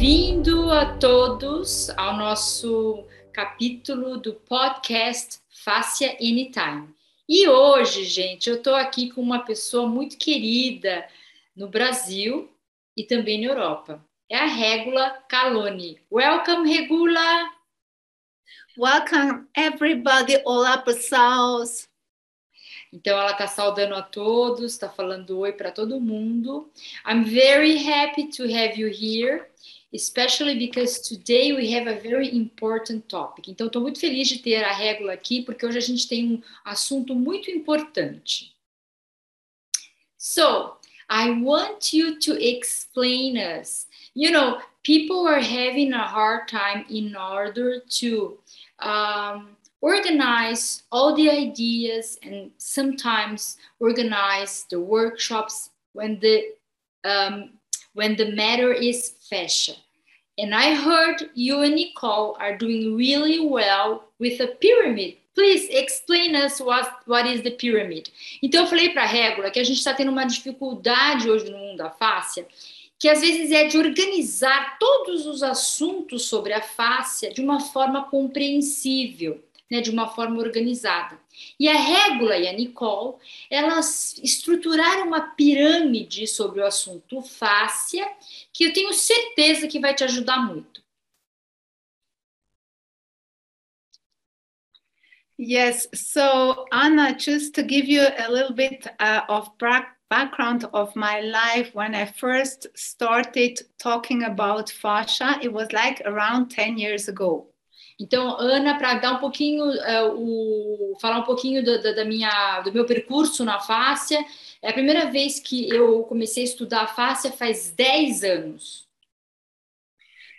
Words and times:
Bem-vindo 0.00 0.72
a 0.72 0.96
todos 0.96 1.90
ao 1.90 2.16
nosso 2.16 3.04
capítulo 3.34 4.16
do 4.16 4.32
podcast 4.32 5.40
Fácia 5.50 6.12
Anytime. 6.14 6.88
E 7.28 7.46
hoje, 7.46 8.04
gente, 8.04 8.48
eu 8.48 8.56
estou 8.56 8.74
aqui 8.74 9.10
com 9.10 9.20
uma 9.20 9.40
pessoa 9.40 9.86
muito 9.86 10.16
querida 10.16 11.06
no 11.54 11.68
Brasil 11.68 12.50
e 12.96 13.04
também 13.04 13.42
na 13.42 13.48
Europa. 13.48 14.02
É 14.26 14.38
a 14.38 14.46
Regula 14.46 15.10
Caloni. 15.28 16.00
Welcome, 16.10 16.72
Regula! 16.72 17.50
Welcome, 18.78 19.48
everybody! 19.54 20.40
Olá, 20.46 20.78
pessoas! 20.78 21.90
Então 22.90 23.18
ela 23.18 23.32
está 23.32 23.46
saudando 23.46 23.94
a 23.94 24.02
todos, 24.02 24.72
está 24.72 24.88
falando 24.88 25.38
oi 25.40 25.52
para 25.52 25.70
todo 25.70 26.00
mundo. 26.00 26.72
I'm 27.06 27.22
very 27.22 27.76
happy 27.86 28.28
to 28.30 28.44
have 28.44 28.80
you 28.80 28.88
here, 28.88 29.46
especially 29.92 30.58
because 30.58 31.00
today 31.00 31.52
we 31.52 31.70
have 31.72 31.86
a 31.86 32.00
very 32.00 32.34
important 32.36 33.08
topic. 33.08 33.48
Então 33.48 33.66
estou 33.66 33.82
muito 33.82 33.98
feliz 33.98 34.28
de 34.28 34.38
ter 34.38 34.62
a 34.64 34.72
Régula 34.72 35.12
aqui, 35.12 35.42
porque 35.42 35.66
hoje 35.66 35.78
a 35.78 35.82
gente 35.82 36.08
tem 36.08 36.34
um 36.34 36.42
assunto 36.64 37.14
muito 37.14 37.50
importante. 37.50 38.54
So, 40.16 40.76
I 41.08 41.30
want 41.30 41.92
you 41.92 42.20
to 42.20 42.38
explain 42.38 43.36
us. 43.36 43.86
You 44.14 44.30
know, 44.30 44.60
people 44.84 45.26
are 45.26 45.40
having 45.40 45.92
a 45.92 46.06
hard 46.06 46.46
time 46.46 46.84
in 46.88 47.16
order 47.16 47.80
to 48.00 48.38
um, 48.78 49.56
organize 49.80 50.82
all 50.92 51.14
the 51.14 51.28
ideas 51.28 52.18
and 52.22 52.50
sometimes 52.58 53.56
organize 53.80 54.66
the 54.70 54.78
workshops 54.78 55.70
when 55.94 56.20
the 56.20 56.52
um, 57.04 57.50
when 57.94 58.14
the 58.16 58.32
matter 58.32 58.72
is 58.72 59.14
fashion. 59.30 59.76
And 60.38 60.54
I 60.54 60.74
heard 60.74 61.30
you 61.34 61.62
and 61.62 61.74
Nicole 61.74 62.36
are 62.40 62.56
doing 62.56 62.96
really 62.96 63.40
well 63.40 64.10
with 64.18 64.40
a 64.40 64.48
pyramid. 64.48 65.16
Please 65.34 65.68
explain 65.70 66.34
us 66.34 66.60
what, 66.60 67.06
what 67.06 67.26
is 67.26 67.42
the 67.42 67.52
pyramid. 67.52 68.10
Então 68.42 68.64
eu 68.64 68.66
falei 68.66 68.90
para 68.90 69.04
a 69.04 69.06
Régula 69.06 69.50
que 69.50 69.60
a 69.60 69.64
gente 69.64 69.78
está 69.78 69.94
tendo 69.94 70.10
uma 70.10 70.24
dificuldade 70.24 71.30
hoje 71.30 71.50
no 71.50 71.56
mundo 71.56 71.78
da 71.78 71.90
fáscia, 71.90 72.46
que 72.98 73.08
às 73.08 73.20
vezes 73.20 73.50
é 73.50 73.64
de 73.64 73.78
organizar 73.78 74.78
todos 74.78 75.26
os 75.26 75.42
assuntos 75.42 76.24
sobre 76.26 76.52
a 76.52 76.60
fáscia 76.60 77.32
de 77.32 77.40
uma 77.40 77.60
forma 77.60 78.04
compreensível 78.04 79.42
né, 79.70 79.80
de 79.80 79.90
uma 79.90 80.08
forma 80.08 80.38
organizada. 80.38 81.18
E 81.58 81.68
a 81.68 81.74
Régula 81.74 82.36
e 82.36 82.48
a 82.48 82.52
Nicole, 82.52 83.16
elas 83.48 84.18
estruturaram 84.18 85.06
uma 85.06 85.20
pirâmide 85.20 86.26
sobre 86.26 86.60
o 86.60 86.66
assunto 86.66 87.22
fáscia, 87.22 88.06
que 88.52 88.64
eu 88.64 88.72
tenho 88.72 88.92
certeza 88.92 89.68
que 89.68 89.78
vai 89.78 89.94
te 89.94 90.04
ajudar 90.04 90.38
muito. 90.44 90.80
Yes, 95.38 95.88
so 95.94 96.66
Anna, 96.70 97.18
just 97.18 97.54
to 97.54 97.62
give 97.62 97.88
you 97.88 98.02
a 98.02 98.28
little 98.28 98.52
bit 98.54 98.86
uh, 99.00 99.22
of 99.26 99.50
background 100.10 100.66
of 100.74 100.94
my 100.94 101.20
life, 101.20 101.74
when 101.74 101.94
I 101.94 102.04
first 102.04 102.66
started 102.74 103.58
talking 103.78 104.24
about 104.24 104.68
fascia, 104.68 105.38
it 105.40 105.50
was 105.50 105.72
like 105.72 106.02
around 106.04 106.50
10 106.50 106.76
years 106.76 107.08
ago. 107.08 107.49
Então, 108.00 108.40
Ana, 108.40 108.78
para 108.78 108.94
dar 108.94 109.12
um 109.12 109.18
pouquinho, 109.18 109.62
uh, 109.66 110.14
o, 110.16 110.98
falar 110.98 111.18
um 111.18 111.24
pouquinho 111.24 111.62
do, 111.62 111.82
do, 111.82 111.94
da 111.94 112.02
minha, 112.02 112.62
do 112.62 112.72
meu 112.72 112.86
percurso 112.86 113.44
na 113.44 113.60
fáscia, 113.60 114.24
é 114.62 114.70
a 114.70 114.72
primeira 114.72 115.10
vez 115.10 115.38
que 115.38 115.68
eu 115.68 116.02
comecei 116.04 116.44
a 116.44 116.46
estudar 116.46 116.80
a 116.84 116.86
fáscia 116.86 117.30
faz 117.30 117.70
10 117.72 118.24
anos. 118.24 118.88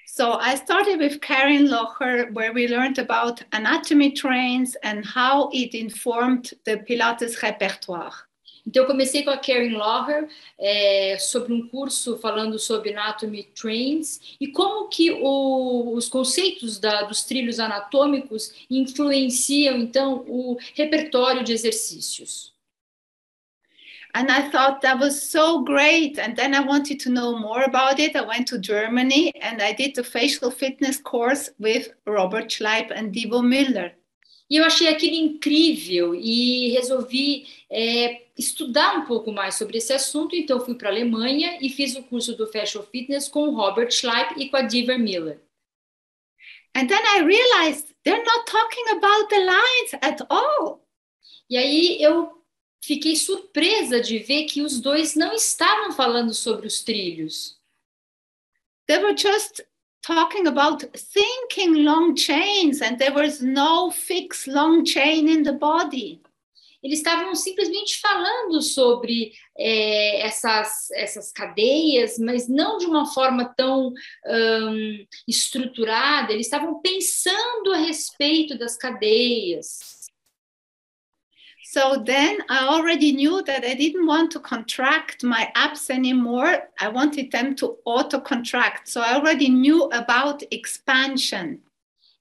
So 0.08 0.40
I 0.42 0.56
started 0.56 1.00
with 1.00 1.20
Karen 1.22 1.68
Locher, 1.68 2.34
where 2.34 2.52
we 2.52 2.68
learned 2.68 2.98
about 2.98 3.44
anatomy 3.54 4.12
trains 4.12 4.76
and 4.84 5.06
how 5.06 5.50
it 5.54 5.78
informed 5.78 6.56
the 6.66 6.78
Pilates 6.78 7.42
repertoire. 7.44 8.28
Então, 8.72 8.84
eu 8.84 8.88
comecei 8.88 9.22
com 9.24 9.30
a 9.30 9.38
Karen 9.38 9.76
Loher 9.76 10.30
é, 10.58 11.18
sobre 11.20 11.52
um 11.52 11.68
curso 11.68 12.18
falando 12.20 12.58
sobre 12.58 12.94
Anatomy 12.94 13.44
Trains 13.44 14.38
e 14.40 14.48
como 14.48 14.88
que 14.88 15.12
o, 15.12 15.94
os 15.94 16.08
conceitos 16.08 16.80
da, 16.80 17.02
dos 17.02 17.26
trilhos 17.26 17.60
anatômicos 17.60 18.66
influenciam, 18.70 19.78
então, 19.78 20.24
o 20.26 20.58
repertório 20.74 21.44
de 21.44 21.52
exercícios. 21.52 22.54
And 24.14 24.32
I 24.32 24.50
thought 24.50 24.82
that 24.82 25.00
was 25.00 25.22
so 25.22 25.64
great. 25.64 26.18
And 26.18 26.38
then 26.38 26.54
I 26.54 26.62
wanted 26.62 27.02
to 27.02 27.10
know 27.10 27.38
more 27.38 27.64
about 27.64 28.00
it. 28.00 28.16
I 28.16 28.22
went 28.22 28.48
to 28.48 28.58
Germany 28.58 29.34
and 29.42 29.62
I 29.62 29.74
did 29.74 29.96
the 29.96 30.04
facial 30.04 30.50
fitness 30.50 30.98
course 30.98 31.50
with 31.60 31.92
Robert 32.06 32.50
Schleip 32.50 32.90
and 32.94 33.14
Divo 33.14 33.42
Müller. 33.42 33.92
E 34.52 34.58
eu 34.58 34.66
achei 34.66 34.90
aquilo 34.90 35.16
incrível 35.16 36.14
e 36.14 36.72
resolvi 36.72 37.48
é, 37.70 38.24
estudar 38.38 38.98
um 38.98 39.06
pouco 39.06 39.32
mais 39.32 39.56
sobre 39.56 39.78
esse 39.78 39.94
assunto. 39.94 40.36
Então, 40.36 40.60
fui 40.60 40.76
para 40.76 40.90
a 40.90 40.92
Alemanha 40.92 41.58
e 41.62 41.70
fiz 41.70 41.96
o 41.96 42.04
curso 42.04 42.36
do 42.36 42.46
Fashion 42.46 42.84
Fitness 42.84 43.30
com 43.30 43.48
o 43.48 43.56
Robert 43.56 43.90
Schleip 43.92 44.34
e 44.38 44.50
com 44.50 44.58
a 44.58 44.64
Diva 44.64 44.98
Miller. 44.98 45.40
And 46.76 46.86
then 46.88 47.02
I 47.16 47.22
realized 47.22 47.96
they're 48.04 48.26
not 48.26 48.46
talking 48.46 48.90
about 48.90 49.30
the 49.30 49.40
lines 49.40 49.94
at 50.02 50.26
all. 50.30 50.86
E 51.50 51.56
aí 51.56 52.04
eu 52.04 52.44
fiquei 52.84 53.16
surpresa 53.16 54.02
de 54.02 54.18
ver 54.20 54.48
que 54.48 54.62
os 54.62 54.82
dois 54.82 55.16
não 55.16 55.34
estavam 55.34 55.94
falando 55.94 56.34
sobre 56.34 56.68
os 56.68 56.84
trilhos. 56.84 57.58
They 58.86 58.98
were 59.02 59.16
just 59.16 59.62
talking 60.02 60.48
about 60.48 60.84
thinking 60.96 61.84
long 61.86 62.16
chains 62.16 62.82
and 62.82 62.98
there 62.98 63.14
was 63.14 63.42
no 63.42 63.92
fixed 63.92 64.48
long 64.48 64.86
chain 64.86 65.28
in 65.28 65.44
the 65.44 65.54
body. 65.54 66.22
Eles 66.84 66.98
estavam 66.98 67.36
simplesmente 67.36 68.00
falando 68.00 68.60
sobre 68.60 69.34
é, 69.56 70.22
essas, 70.22 70.90
essas 70.92 71.32
cadeias, 71.32 72.18
mas 72.18 72.48
não 72.48 72.80
de 72.80 72.88
uma 72.88 73.06
forma 73.06 73.46
tão 73.56 73.94
um, 74.26 75.06
estruturada. 75.28 76.34
Eles 76.34 76.48
estavam 76.48 76.82
pensando 76.82 77.72
a 77.72 77.78
respeito 77.78 78.58
das 78.58 78.76
cadeias. 78.76 80.01
So 81.74 82.04
then 82.04 82.40
I 82.50 82.68
already 82.68 83.14
knew 83.14 83.42
that 83.44 83.64
I 83.64 83.76
didn't 83.76 84.06
want 84.06 84.32
to 84.32 84.42
contract 84.42 85.24
my 85.24 85.50
abs 85.56 85.90
anymore. 85.90 86.68
I 86.78 86.90
wanted 86.90 87.32
them 87.32 87.56
to 87.56 87.78
auto 87.86 88.20
contract. 88.20 88.90
So 88.90 89.00
I 89.00 89.14
already 89.14 89.48
knew 89.48 89.86
about 89.94 90.44
expansion. 90.52 91.62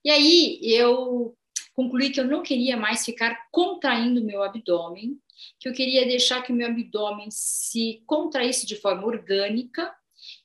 E 0.05 0.09
aí 0.09 0.57
eu 0.63 1.35
concluí 1.75 2.11
que 2.11 2.21
eu 2.21 2.27
não 2.27 2.41
queria 2.41 2.77
mais 2.77 3.03
ficar 3.03 3.49
contraindo 3.51 4.23
meu 4.23 4.41
abdômen, 4.41 5.19
que 5.59 5.67
eu 5.67 5.73
queria 5.73 6.05
deixar 6.05 6.43
que 6.43 6.53
o 6.53 6.55
meu 6.55 6.69
abdômen 6.69 7.27
se 7.29 8.01
contraísse 8.05 8.65
de 8.65 8.77
forma 8.77 9.05
orgânica. 9.05 9.93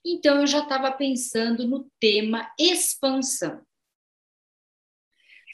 Então 0.05 0.41
eu 0.41 0.49
já 0.49 0.65
estava 0.65 0.91
pensando 0.91 1.65
no 1.65 1.89
tema 2.01 2.51
expansão. 2.59 3.63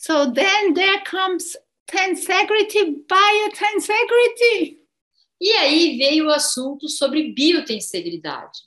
So 0.01 0.33
then 0.33 0.73
there 0.73 1.05
comes 1.05 1.55
tensegrity, 1.93 3.05
biotensegrity. 3.07 4.81
E 5.39 5.53
aí 5.53 5.99
veio 5.99 6.27
o 6.27 6.31
assunto 6.31 6.89
sobre 6.89 7.33
biotensegridade. 7.33 8.61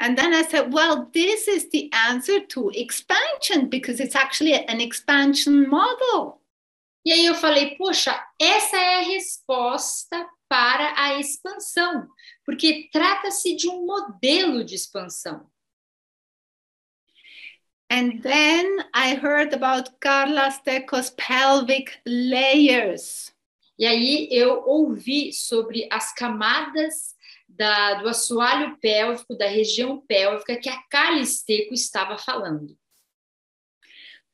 And 0.00 0.16
then 0.16 0.32
I 0.32 0.42
said, 0.42 0.72
well, 0.72 1.10
this 1.12 1.46
is 1.46 1.68
the 1.70 1.90
answer 1.92 2.40
to 2.48 2.70
expansion 2.70 3.68
because 3.68 4.00
it's 4.00 4.16
actually 4.16 4.54
an 4.54 4.80
expansion 4.80 5.68
model. 5.68 6.40
E 7.04 7.12
aí 7.12 7.26
eu 7.26 7.34
falei, 7.34 7.76
poxa, 7.76 8.18
essa 8.40 8.76
é 8.76 8.96
a 8.96 9.02
resposta 9.02 10.26
para 10.48 10.94
a 10.96 11.20
expansão, 11.20 12.08
porque 12.44 12.88
trata-se 12.90 13.54
de 13.54 13.68
um 13.68 13.86
modelo 13.86 14.64
de 14.64 14.74
expansão. 14.74 15.46
And 17.90 18.22
then 18.22 18.84
I 18.94 19.16
heard 19.16 19.52
about 19.52 20.00
Carla 20.00 20.52
Stecco's 20.52 21.10
pelvic 21.10 22.00
layers. 22.06 23.32
E 23.76 23.84
aí 23.84 24.28
eu 24.30 24.62
ouvi 24.64 25.32
sobre 25.32 25.88
as 25.90 26.14
camadas 26.14 27.16
da, 27.48 27.94
do 27.94 28.08
assoalho 28.08 28.76
pélvico, 28.78 29.36
da 29.36 29.48
região 29.48 30.00
pélvica 30.06 30.56
que 30.56 30.68
a 30.68 30.80
Carla 30.88 31.20
estava 31.20 32.16
falando. 32.16 32.78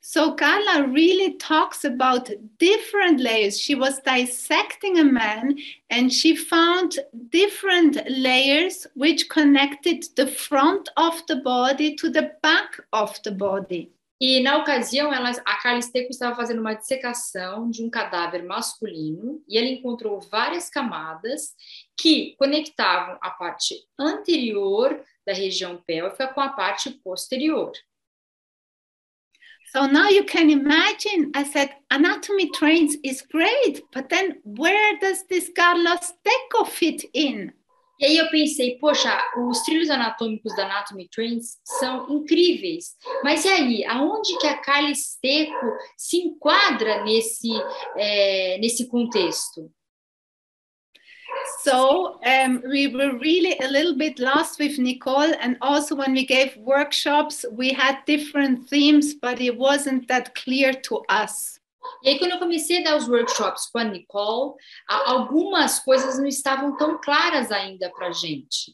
So 0.09 0.35
Carla 0.35 0.87
really 0.87 1.33
talks 1.33 1.85
about 1.85 2.31
different 2.59 3.19
layers. 3.19 3.59
She 3.59 3.75
was 3.75 4.01
dissecting 4.03 5.01
a 5.01 5.05
man 5.05 5.59
and 5.91 6.13
she 6.13 6.37
found 6.37 7.01
different 7.31 7.99
layers 8.09 8.87
which 8.95 9.29
connected 9.29 10.05
the 10.15 10.29
front 10.29 10.89
of 10.97 11.27
the 11.27 11.43
body 11.43 11.97
to 11.97 12.09
the 12.09 12.31
back 12.41 12.81
of 12.93 13.21
the 13.25 13.33
body. 13.33 13.91
E 14.21 14.41
na 14.45 14.59
ocasião, 14.59 15.13
ela, 15.13 15.31
a 15.45 15.57
Carla 15.61 15.81
Esteco 15.81 16.11
estava 16.11 16.37
fazendo 16.37 16.61
uma 16.61 16.75
dissecação 16.75 17.69
de 17.69 17.83
um 17.83 17.91
cadáver 17.91 18.45
masculino 18.45 19.43
e 19.49 19.59
ela 19.59 19.67
encontrou 19.67 20.21
várias 20.21 20.71
camadas 20.71 21.53
que 21.99 22.37
conectavam 22.39 23.19
a 23.21 23.31
parte 23.31 23.75
anterior 23.99 25.03
da 25.27 25.33
região 25.33 25.83
pélvica 25.85 26.29
com 26.29 26.41
a 26.41 26.51
parte 26.51 26.91
posterior. 26.91 27.73
So 29.73 29.87
now 29.87 30.09
you 30.09 30.25
can 30.25 30.49
imagine, 30.51 31.33
I 31.35 31.45
said, 31.45 31.71
anatomy 31.91 32.51
trains 32.53 32.97
is 33.03 33.23
great, 33.23 33.83
but 33.93 34.09
then 34.09 34.39
where 34.45 34.99
does 35.01 35.25
this 35.29 35.51
Carlos 35.55 36.13
Teco 36.25 36.65
fit 36.65 37.05
in? 37.13 37.53
E 37.99 38.05
aí 38.05 38.17
eu 38.19 38.29
pensei, 38.29 38.77
poxa, 38.79 39.19
os 39.49 39.63
trilhos 39.63 39.89
anatômicos 39.89 40.55
da 40.55 40.67
Anatomy 40.67 41.09
Trains 41.09 41.59
são 41.65 42.07
incríveis, 42.11 42.95
mas 43.25 43.47
e 43.47 43.49
aí, 43.49 43.85
aonde 43.87 44.37
que 44.39 44.47
a 44.47 44.59
Carla 44.59 44.91
Esteco 44.91 45.67
se 45.97 46.19
enquadra 46.19 47.03
nesse, 47.05 47.49
é, 47.97 48.59
nesse 48.59 48.87
contexto? 48.89 49.73
So 51.67 52.21
um, 52.25 52.63
we 52.71 52.87
were 52.87 53.19
really 53.19 53.59
a 53.59 53.67
little 53.67 53.97
bit 53.97 54.21
lost 54.21 54.61
with 54.61 54.79
Nicole, 54.79 55.35
and 55.41 55.57
also 55.61 55.97
when 55.97 56.13
we 56.13 56.25
gave 56.25 56.57
workshops, 56.59 57.45
we 57.51 57.71
had 57.71 58.05
different 58.07 58.69
themes, 58.69 59.15
but 59.15 59.41
it 59.41 59.59
wasn't 59.59 60.07
that 60.07 60.33
clear 60.37 60.73
to 60.73 61.03
us. 61.09 61.59
E 62.05 62.11
aí, 62.11 62.19
quando 62.21 62.33
eu 62.33 62.39
comecei 62.39 62.79
a 62.79 62.85
dar 62.85 62.97
os 62.97 63.09
workshops 63.09 63.67
com 63.67 63.79
a 63.79 63.85
Nicole, 63.85 64.55
algumas 64.89 65.81
coisas 65.81 66.17
não 66.21 66.27
estavam 66.27 66.77
tão 66.77 67.01
claras 67.01 67.51
ainda 67.51 67.91
para 67.91 68.13
gente. 68.13 68.73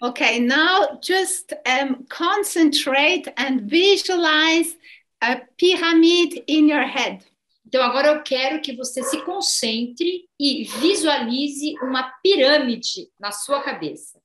Okay, 0.00 0.38
now 0.38 1.00
just 1.02 1.52
um, 1.66 2.04
concentrate 2.08 3.32
and 3.36 3.62
visualize 3.68 4.76
a 5.20 5.40
pyramid 5.56 6.44
in 6.46 6.68
your 6.68 6.86
head. 6.86 7.24
Então, 7.72 7.82
agora 7.82 8.08
eu 8.08 8.22
quero 8.22 8.60
que 8.60 8.76
você 8.76 9.02
se 9.02 9.24
concentre 9.24 10.28
e 10.38 10.64
visualize 10.64 11.72
uma 11.80 12.02
pirâmide 12.22 13.08
na 13.18 13.32
sua 13.32 13.62
cabeça. 13.62 14.20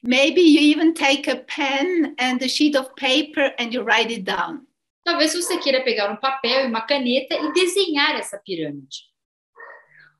Maybe 0.00 0.40
you 0.40 0.60
even 0.60 0.92
take 0.92 1.28
a 1.28 1.34
pen 1.34 2.14
and 2.20 2.38
a 2.40 2.48
sheet 2.48 2.78
of 2.78 2.90
paper 2.94 3.52
and 3.58 3.72
you 3.72 3.82
write 3.82 4.12
it 4.12 4.22
down. 4.22 4.64
Talvez 5.02 5.34
você 5.34 5.58
queira 5.58 5.82
pegar 5.82 6.08
um 6.08 6.14
papel 6.14 6.64
e 6.64 6.68
uma 6.68 6.82
caneta 6.82 7.34
e 7.34 7.52
desenhar 7.52 8.14
essa 8.14 8.38
pirâmide. 8.38 9.12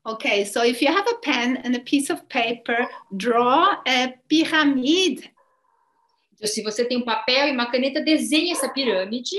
Okay, 0.05 0.43
so 0.43 0.65
if 0.65 0.81
you 0.81 0.91
have 0.91 1.09
a 1.09 1.17
pen 1.19 1.61
and 1.63 1.77
a 1.77 1.79
piece 1.79 2.11
of 2.11 2.25
paper, 2.27 2.89
draw 3.09 3.81
a 3.87 4.13
pyramid. 4.27 5.31
Então, 6.33 6.45
se 6.45 6.61
você 6.61 6.83
tem 6.83 6.97
um 6.97 7.05
papel 7.05 7.47
e 7.47 7.51
uma 7.53 7.71
caneta, 7.71 8.01
desenhe 8.01 8.51
essa 8.51 8.67
pirâmide. 8.67 9.37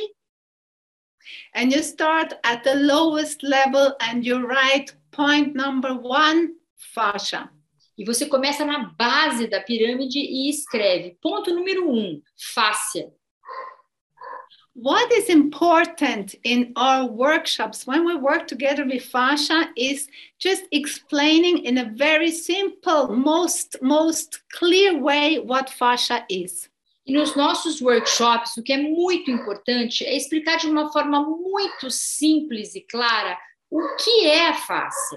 And 1.54 1.72
you 1.72 1.82
start 1.82 2.34
at 2.44 2.64
the 2.64 2.74
lowest 2.74 3.42
level 3.42 3.94
and 4.00 4.24
you 4.24 4.46
write 4.46 4.94
point 5.10 5.54
number 5.54 5.94
one, 5.94 6.54
fascia. 6.76 7.48
E 7.98 8.04
você 8.04 8.26
começa 8.26 8.64
na 8.64 8.90
base 8.98 9.46
da 9.46 9.60
pirâmide 9.60 10.18
e 10.18 10.50
escreve 10.50 11.16
ponto 11.20 11.50
número 11.54 11.90
um, 11.90 12.20
fáscia. 12.54 13.10
what 14.78 15.10
is 15.10 15.30
important 15.30 16.34
in 16.44 16.70
our 16.76 17.06
workshops 17.06 17.86
when 17.86 18.04
we 18.04 18.14
work 18.14 18.46
together 18.46 18.84
with 18.84 19.02
fascia 19.02 19.70
is 19.74 20.06
just 20.38 20.64
explaining 20.70 21.64
in 21.64 21.78
a 21.78 21.90
very 21.94 22.30
simple 22.30 23.08
most 23.08 23.76
most 23.80 24.40
clear 24.52 24.98
way 24.98 25.38
what 25.38 25.70
fascia 25.70 26.26
is 26.28 26.68
E 27.06 27.12
nos 27.12 27.36
nossos 27.36 27.80
workshops, 27.80 28.56
o 28.56 28.62
que 28.62 28.72
é 28.72 28.78
muito 28.78 29.30
importante 29.30 30.04
é 30.04 30.16
explicar 30.16 30.56
de 30.56 30.66
uma 30.66 30.92
forma 30.92 31.22
muito 31.22 31.88
simples 31.88 32.74
e 32.74 32.80
clara 32.80 33.38
o 33.70 33.96
que 33.96 34.26
é 34.26 34.48
a 34.48 34.54
face. 34.54 35.16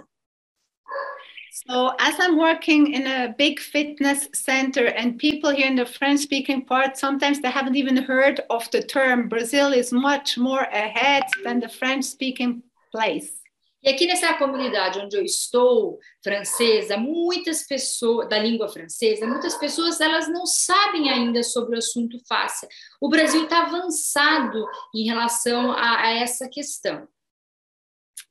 So, 1.68 1.92
as 2.00 2.18
I'm 2.20 2.38
working 2.38 2.94
in 2.94 3.06
a 3.06 3.34
big 3.38 3.60
fitness 3.60 4.30
center, 4.34 4.88
and 4.88 5.18
people 5.18 5.50
here 5.50 5.68
in 5.68 5.76
the 5.76 5.86
French 5.86 6.22
speaking 6.22 6.64
part, 6.64 6.98
sometimes 6.98 7.42
they 7.42 7.50
haven't 7.50 7.76
even 7.76 7.98
heard 7.98 8.40
of 8.50 8.70
the 8.72 8.82
term. 8.82 9.28
Brazil 9.28 9.74
is 9.74 9.92
much 9.92 10.38
more 10.38 10.68
ahead 10.72 11.24
than 11.44 11.60
the 11.60 11.68
French 11.68 12.06
speaking 12.06 12.64
place. 12.92 13.39
E 13.82 13.90
aqui 13.90 14.06
nessa 14.06 14.34
comunidade 14.34 15.00
onde 15.00 15.16
eu 15.16 15.24
estou, 15.24 16.00
francesa, 16.22 16.98
muitas 16.98 17.66
pessoas, 17.66 18.28
da 18.28 18.38
língua 18.38 18.68
francesa, 18.68 19.26
muitas 19.26 19.56
pessoas 19.56 20.02
elas 20.02 20.28
não 20.28 20.46
sabem 20.46 21.10
ainda 21.10 21.42
sobre 21.44 21.76
o 21.76 21.78
assunto 21.78 22.18
fácil. 22.28 22.68
O 23.00 23.08
Brasil 23.08 23.44
está 23.44 23.64
avançado 23.64 24.66
em 24.94 25.06
relação 25.06 25.72
a, 25.72 26.02
a 26.02 26.10
essa 26.12 26.50
questão. 26.50 27.08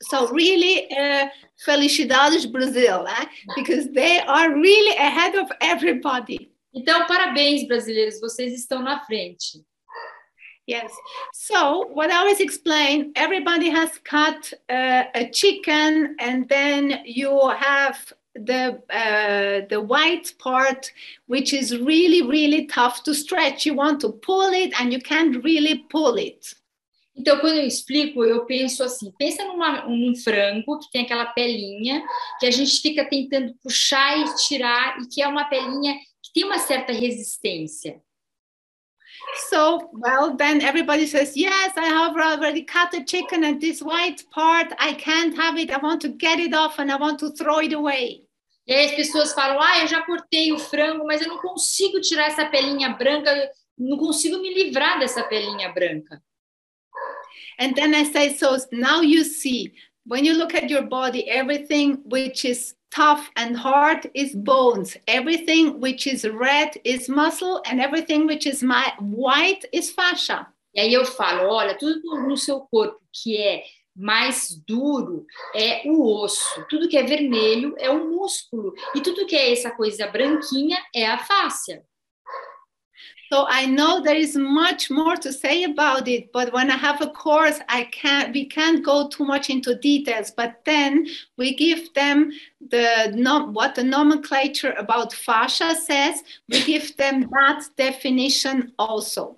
So 0.03 0.27
really, 0.27 0.87
uh, 0.87 1.31
felicidades 1.65 2.45
Brazil, 2.45 3.07
eh? 3.07 3.29
because 3.57 3.91
they 3.93 4.21
are 4.21 4.55
really 4.55 4.97
ahead 4.97 5.37
of 5.37 5.51
everybody. 5.61 6.53
Então, 6.73 7.07
parabéns 7.07 7.67
brasileiros, 7.67 8.21
vocês 8.21 8.53
estão 8.53 8.83
na 8.83 9.05
frente. 9.05 9.65
Yes. 10.69 10.93
So 11.33 11.87
what 11.95 12.11
I 12.11 12.19
always 12.19 12.41
explain, 12.41 13.13
everybody 13.17 13.71
has 13.71 13.91
cut 14.05 14.53
uh, 14.69 15.05
a 15.15 15.31
chicken, 15.31 16.15
and 16.21 16.47
then 16.47 17.01
you 17.07 17.31
have 17.59 18.13
the 18.35 18.79
uh, 18.91 19.67
the 19.71 19.81
white 19.81 20.35
part, 20.39 20.93
which 21.27 21.55
is 21.55 21.79
really 21.79 22.21
really 22.21 22.67
tough 22.67 23.03
to 23.05 23.15
stretch. 23.15 23.65
You 23.65 23.77
want 23.77 24.03
to 24.03 24.11
pull 24.11 24.53
it, 24.53 24.79
and 24.79 24.93
you 24.93 25.01
can't 25.01 25.43
really 25.43 25.87
pull 25.89 26.17
it. 26.17 26.55
Então, 27.17 27.41
quando 27.41 27.57
eu 27.57 27.67
explico, 27.67 28.23
eu 28.23 28.45
penso 28.45 28.85
assim: 28.85 29.11
pensa 29.19 29.43
numa, 29.47 29.87
num 29.87 30.15
frango 30.17 30.79
que 30.81 30.91
tem 30.93 31.01
aquela 31.01 31.33
pelinha 31.33 32.05
que 32.39 32.45
a 32.45 32.51
gente 32.51 32.79
fica 32.83 33.09
tentando 33.09 33.55
puxar 33.63 34.19
e 34.19 34.37
tirar, 34.47 34.99
e 35.01 35.09
que 35.09 35.23
é 35.23 35.27
uma 35.27 35.47
pelinha 35.47 35.95
que 36.23 36.31
tem 36.35 36.45
uma 36.45 36.59
certa 36.59 36.93
resistência. 36.93 38.03
So, 39.51 39.91
well, 39.93 40.37
then 40.37 40.61
everybody 40.61 41.07
says, 41.07 41.37
Yes, 41.37 41.73
I 41.77 41.87
have 41.87 42.17
already 42.17 42.63
cut 42.63 42.91
the 42.91 43.05
chicken, 43.05 43.45
and 43.45 43.61
this 43.61 43.81
white 43.81 44.25
part, 44.31 44.73
I 44.79 44.95
can't 44.95 45.37
have 45.37 45.57
it. 45.59 45.71
I 45.71 45.79
want 45.79 46.01
to 46.03 46.09
get 46.09 46.39
it 46.39 46.55
off 46.55 46.79
and 46.79 46.91
I 46.91 46.97
want 46.97 47.19
to 47.21 47.31
throw 47.31 47.59
it 47.61 47.73
away. 47.73 48.25
E 48.67 48.73
aí 48.75 48.85
as 48.85 48.95
pessoas 48.95 49.33
falam: 49.33 49.59
Ah, 49.61 49.81
eu 49.81 49.87
já 49.87 50.03
cortei 50.03 50.53
o 50.53 50.59
frango, 50.59 51.07
mas 51.07 51.23
eu 51.23 51.29
não 51.29 51.39
consigo 51.39 52.01
tirar 52.01 52.27
essa 52.27 52.45
pelinha 52.47 52.91
branca, 52.91 53.51
não 53.79 53.97
consigo 53.97 54.39
me 54.39 54.53
livrar 54.53 54.99
dessa 54.99 55.23
pelinha 55.23 55.71
branca. 55.73 56.23
And 57.59 57.75
then 57.75 57.95
I 57.95 58.05
say, 58.05 58.37
so 58.37 58.57
now 58.71 59.03
you 59.03 59.25
see, 59.25 59.73
when 60.07 60.25
you 60.25 60.35
look 60.35 60.55
at 60.55 60.71
your 60.71 60.83
body, 60.83 61.29
everything 61.29 61.99
which 62.05 62.45
is 62.45 62.75
tough 62.91 63.31
and 63.37 63.57
hard 63.57 64.11
is 64.15 64.35
bones. 64.35 64.97
Everything 65.07 65.81
which 65.81 66.07
is 66.07 66.25
red 66.25 66.77
is 66.85 67.09
muscle, 67.09 67.63
and 67.67 67.81
everything 67.81 68.27
which 68.27 68.47
is 68.47 68.63
white 69.01 69.65
is 69.73 69.91
fascia. 69.91 70.47
E 70.75 70.81
aí 70.81 70.93
eu 70.93 71.05
falo, 71.05 71.49
olha, 71.49 71.75
tudo 71.77 72.21
no 72.21 72.37
seu 72.37 72.61
corpo 72.61 73.01
que 73.13 73.37
é 73.37 73.65
mais 73.97 74.51
duro 74.67 75.27
é 75.55 75.83
o 75.87 76.05
osso, 76.23 76.65
tudo 76.69 76.89
que 76.89 76.97
é 76.97 77.03
vermelho 77.03 77.75
é 77.79 77.91
o 77.91 78.09
músculo, 78.09 78.73
e 78.95 79.01
tudo 79.01 79.27
que 79.27 79.35
é 79.35 79.53
essa 79.53 79.73
coisa 79.73 80.07
branquinha 80.07 80.79
é 80.95 81.05
a 81.07 81.19
fáscia. 81.19 81.83
So 83.31 83.45
I 83.47 83.67
know 83.67 84.01
there 84.01 84.17
is 84.17 84.37
much 84.37 84.91
more 84.91 85.17
to 85.17 85.33
say 85.33 85.65
about 85.65 86.09
it, 86.09 86.33
but 86.33 86.53
when 86.53 86.71
I 86.71 86.77
have 86.77 87.03
a 87.03 87.09
course, 87.09 87.61
I 87.69 87.85
can't 87.85 88.33
we 88.33 88.47
can't 88.47 88.85
go 88.85 89.09
too 89.09 89.25
much 89.25 89.51
into 89.51 89.75
details. 89.75 90.31
But 90.31 90.65
then 90.65 91.07
we 91.37 91.55
give 91.55 91.93
them 91.93 92.33
the 92.71 93.13
what 93.53 93.75
the 93.75 93.85
nomenclature 93.85 94.73
about 94.79 95.13
fascia 95.13 95.75
says. 95.75 96.23
We 96.49 96.65
give 96.65 96.97
them 96.97 97.29
that 97.31 97.65
definition 97.77 98.73
also. 98.79 99.37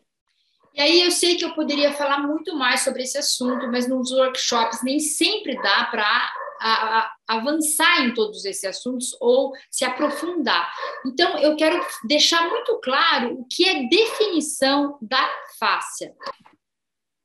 E 0.73 0.80
aí 0.80 1.00
eu 1.02 1.11
sei 1.11 1.35
que 1.35 1.44
eu 1.44 1.52
poderia 1.52 1.92
falar 1.92 2.18
muito 2.20 2.54
mais 2.54 2.80
sobre 2.82 3.02
esse 3.02 3.18
assunto, 3.18 3.66
mas 3.66 3.88
nos 3.88 4.12
workshops 4.12 4.82
nem 4.85 5.00
sempre 5.00 5.61
dá 5.61 5.87
para 5.87 6.32
a, 6.61 7.00
a 7.00 7.37
avançar 7.37 8.05
em 8.05 8.12
todos 8.12 8.45
esses 8.45 8.64
assuntos 8.64 9.17
ou 9.21 9.52
se 9.71 9.85
aprofundar. 9.85 10.73
Então, 11.07 11.38
eu 11.38 11.57
quero 11.57 11.85
deixar 12.05 12.49
muito 12.49 12.79
claro 12.81 13.40
o 13.40 13.47
que 13.47 13.67
é 13.67 13.88
definição 13.88 14.99
da 15.00 15.26
fáscia. 15.59 16.14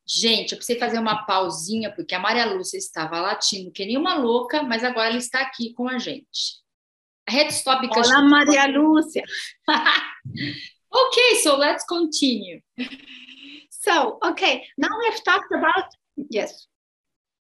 Gente, 0.07 0.51
eu 0.51 0.57
precisei 0.57 0.79
fazer 0.79 0.99
uma 0.99 1.25
pausinha, 1.25 1.93
porque 1.93 2.15
a 2.15 2.19
Maria 2.19 2.45
Lúcia 2.45 2.77
estava 2.77 3.19
latindo 3.19 3.71
que 3.71 3.85
nem 3.85 3.97
uma 3.97 4.15
louca, 4.15 4.61
mas 4.63 4.83
agora 4.83 5.09
ela 5.09 5.17
está 5.17 5.41
aqui 5.41 5.73
com 5.73 5.89
a 5.89 5.97
gente. 5.97 6.63
A 7.27 7.41
stop 7.47 7.87
Olá, 7.87 8.21
Maria 8.21 8.67
Lúcia! 8.67 9.23
okay, 10.91 11.35
so 11.41 11.57
let's 11.57 11.83
continue. 11.87 12.63
So, 13.71 14.19
okay, 14.23 14.63
now 14.77 14.89
we've 14.99 15.23
talked 15.23 15.51
about, 15.51 15.89
yes, 16.31 16.67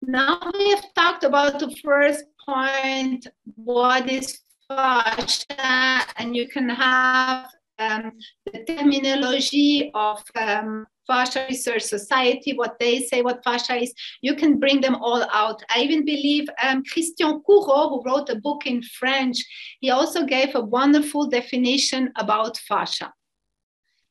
Now 0.03 0.41
we 0.59 0.71
have 0.71 0.93
talked 0.95 1.23
about 1.23 1.61
the 1.61 1.75
first 1.85 2.25
point, 2.45 3.29
what 3.55 4.11
is 4.11 4.41
fascia, 4.69 6.05
and 6.17 6.35
you 6.35 6.49
can 6.49 6.69
have 6.69 7.49
um, 7.79 8.13
the 8.53 8.65
terminology 8.65 9.93
of 9.95 10.21
um, 10.35 10.87
Fascia 11.07 11.47
Research 11.49 11.83
Society, 11.83 12.53
what 12.53 12.79
they 12.81 13.01
say, 13.01 13.23
what 13.23 13.45
fascia 13.45 13.77
is, 13.77 13.95
you 14.23 14.35
can 14.35 14.59
bring 14.59 14.81
them 14.81 14.97
all 14.97 15.23
out. 15.33 15.63
I 15.69 15.81
even 15.83 16.05
believe 16.05 16.49
um, 16.63 16.83
Christian 16.85 17.41
Courreau, 17.49 17.91
who 17.91 18.03
wrote 18.05 18.29
a 18.29 18.41
book 18.41 18.67
in 18.67 18.83
French, 18.83 19.39
he 19.81 19.91
also 19.91 20.25
gave 20.25 20.55
a 20.57 20.61
wonderful 20.61 21.29
definition 21.29 22.11
about 22.17 22.57
fascia. 22.59 23.13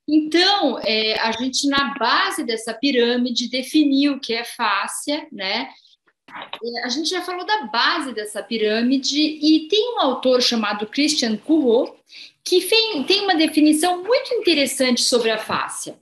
Então, 0.07 0.79
é, 0.83 1.19
a 1.19 1.31
gente, 1.31 1.67
na 1.67 1.93
base 1.93 2.43
dessa 2.43 2.73
pirâmide, 2.73 3.49
definiu 3.49 4.13
o 4.13 4.19
que 4.19 4.33
é 4.33 4.43
fáscia, 4.43 5.27
né? 5.31 5.69
A 6.83 6.89
gente 6.89 7.09
já 7.09 7.21
falou 7.21 7.45
da 7.45 7.65
base 7.65 8.13
dessa 8.13 8.41
pirâmide 8.41 9.19
e 9.19 9.67
tem 9.67 9.95
um 9.95 9.99
autor 9.99 10.41
chamado 10.41 10.87
Christian 10.87 11.35
Courreau 11.37 11.99
que 12.43 12.61
tem 13.05 13.21
uma 13.21 13.35
definição 13.35 14.03
muito 14.03 14.33
interessante 14.33 15.01
sobre 15.01 15.29
a 15.29 15.37
fáscia. 15.37 15.99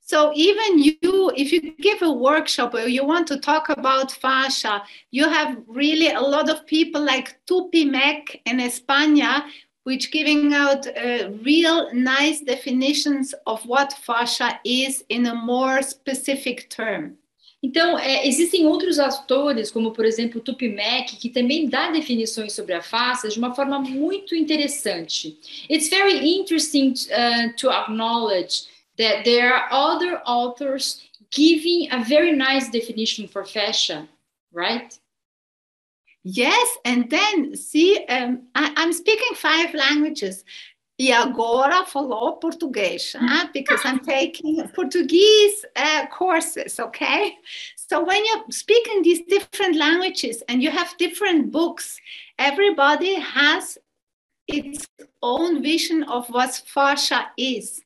So 0.00 0.32
even 0.34 0.78
you, 0.78 1.30
if 1.36 1.52
you 1.52 1.74
give 1.78 2.02
a 2.02 2.08
workshop 2.08 2.74
or 2.74 2.88
you 2.88 3.04
want 3.04 3.28
to 3.28 3.38
talk 3.38 3.68
about 3.68 4.10
fascia, 4.10 4.82
you 5.12 5.28
have 5.28 5.62
really 5.68 6.10
a 6.10 6.20
lot 6.20 6.50
of 6.50 6.64
people 6.64 7.04
like 7.04 7.36
Tupi 7.44 7.84
Mac 7.84 8.40
in 8.46 8.58
España, 8.58 9.44
which 9.84 10.10
giving 10.10 10.52
out 10.52 10.86
uh, 10.86 11.30
real 11.42 11.92
nice 11.94 12.40
definitions 12.40 13.34
of 13.46 13.64
what 13.66 13.92
fascia 13.92 14.60
is 14.64 15.04
in 15.08 15.26
a 15.26 15.34
more 15.34 15.82
specific 15.82 16.68
term. 16.68 17.16
Então, 17.60 17.98
é, 17.98 18.24
existem 18.26 18.66
outros 18.66 19.00
autores, 19.00 19.70
como 19.70 19.90
por 19.90 20.04
exemplo 20.04 20.40
Tupimek, 20.40 21.16
que 21.16 21.28
também 21.28 21.68
dá 21.68 21.90
definições 21.90 22.52
sobre 22.52 22.72
a 22.72 22.82
face 22.82 23.28
de 23.28 23.38
uma 23.38 23.52
forma 23.52 23.80
muito 23.80 24.36
interessante. 24.36 25.36
It's 25.68 25.88
very 25.88 26.38
interesting 26.38 26.94
uh, 27.10 27.52
to 27.56 27.68
acknowledge 27.68 28.68
that 28.96 29.24
there 29.24 29.52
are 29.52 29.68
other 29.72 30.22
authors 30.24 31.02
giving 31.30 31.88
a 31.90 31.98
very 32.04 32.32
nice 32.32 32.70
definition 32.70 33.26
for 33.26 33.44
fascia, 33.44 34.08
right? 34.52 34.96
Yes, 36.24 36.68
and 36.84 37.08
then 37.08 37.56
see, 37.56 38.04
um, 38.06 38.48
I, 38.54 38.72
I'm 38.76 38.92
speaking 38.92 39.34
five 39.34 39.72
languages. 39.74 40.44
E 41.00 41.12
agora 41.12 41.86
falou 41.86 42.40
português, 42.40 43.14
huh? 43.14 43.48
because 43.52 43.80
I'm 43.84 44.00
taking 44.00 44.66
Portuguese 44.70 45.64
uh, 45.76 46.06
courses, 46.08 46.80
okay? 46.80 47.36
So 47.76 48.04
when 48.04 48.24
you're 48.26 48.44
speaking 48.50 49.02
these 49.02 49.22
different 49.28 49.76
languages 49.76 50.42
and 50.48 50.60
you 50.60 50.72
have 50.72 50.96
different 50.98 51.52
books, 51.52 52.00
everybody 52.36 53.14
has 53.14 53.78
its 54.48 54.88
own 55.22 55.62
vision 55.62 56.02
of 56.02 56.26
what 56.30 56.52
fascia 56.66 57.30
is. 57.36 57.80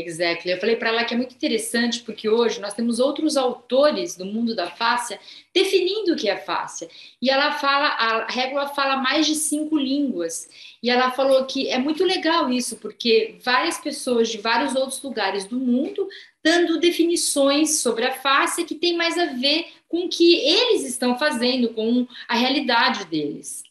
Exactly. 0.00 0.52
Eu 0.52 0.60
falei 0.60 0.76
para 0.76 0.90
ela 0.90 1.04
que 1.04 1.12
é 1.12 1.16
muito 1.16 1.34
interessante 1.34 2.02
porque 2.02 2.28
hoje 2.28 2.60
nós 2.60 2.72
temos 2.72 3.00
outros 3.00 3.36
autores 3.36 4.16
do 4.16 4.24
mundo 4.24 4.54
da 4.54 4.70
fáscia 4.70 5.18
definindo 5.52 6.12
o 6.12 6.16
que 6.16 6.28
é 6.28 6.36
fáscia. 6.36 6.88
E 7.20 7.28
ela 7.28 7.50
fala, 7.54 7.88
a 7.88 8.30
Régula 8.30 8.68
fala 8.68 8.98
mais 8.98 9.26
de 9.26 9.34
cinco 9.34 9.76
línguas. 9.76 10.48
E 10.80 10.88
ela 10.88 11.10
falou 11.10 11.44
que 11.46 11.68
é 11.68 11.78
muito 11.78 12.04
legal 12.04 12.48
isso, 12.48 12.76
porque 12.76 13.38
várias 13.42 13.78
pessoas 13.78 14.28
de 14.28 14.38
vários 14.38 14.76
outros 14.76 15.02
lugares 15.02 15.46
do 15.46 15.58
mundo 15.58 16.06
dando 16.44 16.78
definições 16.78 17.80
sobre 17.80 18.06
a 18.06 18.12
fáscia 18.12 18.64
que 18.64 18.76
tem 18.76 18.96
mais 18.96 19.18
a 19.18 19.26
ver 19.26 19.66
com 19.88 20.04
o 20.04 20.08
que 20.08 20.36
eles 20.36 20.84
estão 20.84 21.18
fazendo, 21.18 21.70
com 21.70 22.06
a 22.28 22.36
realidade 22.36 23.04
deles. 23.06 23.67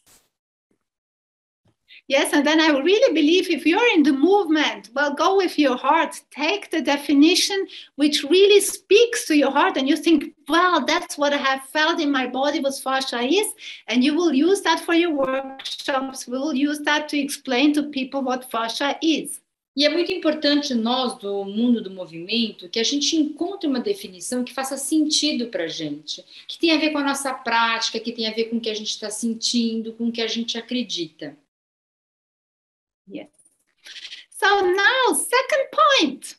Yes, 2.08 2.32
and 2.32 2.46
then 2.46 2.58
I 2.58 2.68
really 2.68 3.12
believe 3.12 3.50
if 3.50 3.66
you're 3.66 3.94
in 3.94 4.02
the 4.02 4.14
movement, 4.14 4.88
well, 4.94 5.12
go 5.12 5.36
with 5.36 5.58
your 5.58 5.76
heart. 5.76 6.18
Take 6.30 6.70
the 6.70 6.80
definition 6.80 7.68
which 7.96 8.24
really 8.24 8.60
speaks 8.60 9.26
to 9.26 9.36
your 9.36 9.50
heart, 9.50 9.76
and 9.76 9.86
you 9.86 9.94
think, 9.94 10.34
well, 10.48 10.86
that's 10.86 11.18
what 11.18 11.34
I 11.34 11.36
have 11.36 11.64
felt 11.64 12.00
in 12.00 12.10
my 12.10 12.26
body 12.26 12.60
was 12.60 12.80
fascia 12.80 13.20
is, 13.20 13.48
and 13.88 14.02
you 14.02 14.14
will 14.14 14.32
use 14.32 14.62
that 14.62 14.80
for 14.80 14.94
your 14.94 15.12
workshops. 15.12 16.26
We 16.26 16.38
will 16.38 16.54
use 16.54 16.78
that 16.80 17.10
to 17.10 17.18
explain 17.18 17.74
to 17.74 17.90
people 17.90 18.22
what 18.22 18.50
fascia 18.50 18.96
is. 19.02 19.42
E 19.76 19.84
é 19.84 19.90
muito 19.90 20.10
importante 20.10 20.74
nós 20.74 21.18
do 21.18 21.44
mundo 21.44 21.82
do 21.82 21.90
movimento 21.90 22.70
que 22.70 22.80
a 22.80 22.82
gente 22.82 23.16
encontre 23.16 23.68
uma 23.68 23.80
definição 23.80 24.42
que 24.42 24.54
faça 24.54 24.78
sentido 24.78 25.48
para 25.48 25.64
a 25.64 25.68
gente, 25.68 26.24
que 26.48 26.58
tenha 26.58 26.74
a 26.74 26.78
ver 26.78 26.90
com 26.90 26.98
a 26.98 27.04
nossa 27.04 27.32
prática, 27.34 28.00
que 28.00 28.12
tenha 28.12 28.30
a 28.30 28.34
ver 28.34 28.46
com 28.46 28.56
o 28.56 28.60
que 28.60 28.70
a 28.70 28.74
gente 28.74 28.88
está 28.88 29.10
sentindo, 29.10 29.92
com 29.92 30.08
o 30.08 30.12
que 30.12 30.22
a 30.22 30.26
gente 30.26 30.56
acredita. 30.56 31.36
Yes. 33.08 33.30
So 34.30 34.60
now, 34.60 35.14
second 35.14 35.70
point. 35.72 36.36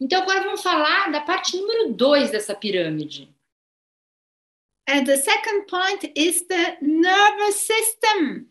Então 0.00 0.22
agora 0.22 0.42
vamos 0.42 0.62
falar 0.62 1.10
da 1.10 1.20
parte 1.20 1.56
número 1.56 1.92
dois 1.92 2.30
dessa 2.30 2.54
pirâmide. 2.54 3.34
And 4.88 5.04
the 5.04 5.16
second 5.16 5.66
point 5.66 6.12
is 6.14 6.46
the 6.46 6.78
nervous 6.80 7.56
system, 7.56 8.48